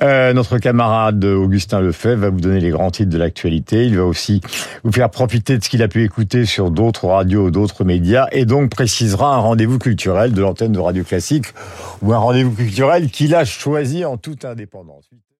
notre 0.01 0.57
camarade 0.57 1.23
Augustin 1.23 1.81
Lefebvre 1.81 2.21
va 2.21 2.29
vous 2.29 2.39
donner 2.39 2.59
les 2.59 2.69
grands 2.69 2.91
titres 2.91 3.11
de 3.11 3.17
l'actualité. 3.17 3.85
Il 3.85 3.97
va 3.97 4.05
aussi 4.05 4.41
vous 4.83 4.91
faire 4.91 5.09
profiter 5.09 5.57
de 5.57 5.63
ce 5.63 5.69
qu'il 5.69 5.83
a 5.83 5.87
pu 5.87 6.03
écouter 6.03 6.45
sur 6.45 6.71
d'autres 6.71 7.07
radios, 7.07 7.51
d'autres 7.51 7.83
médias, 7.83 8.27
et 8.31 8.45
donc 8.45 8.69
précisera 8.69 9.35
un 9.35 9.39
rendez-vous 9.39 9.79
culturel 9.79 10.33
de 10.33 10.41
l'antenne 10.41 10.71
de 10.71 10.79
Radio 10.79 11.03
Classique, 11.03 11.47
ou 12.01 12.13
un 12.13 12.17
rendez-vous 12.17 12.51
culturel 12.51 12.92
qu'il 13.01 13.36
a 13.36 13.45
choisi 13.45 14.06
en 14.06 14.17
toute 14.17 14.45
indépendance. 14.45 15.10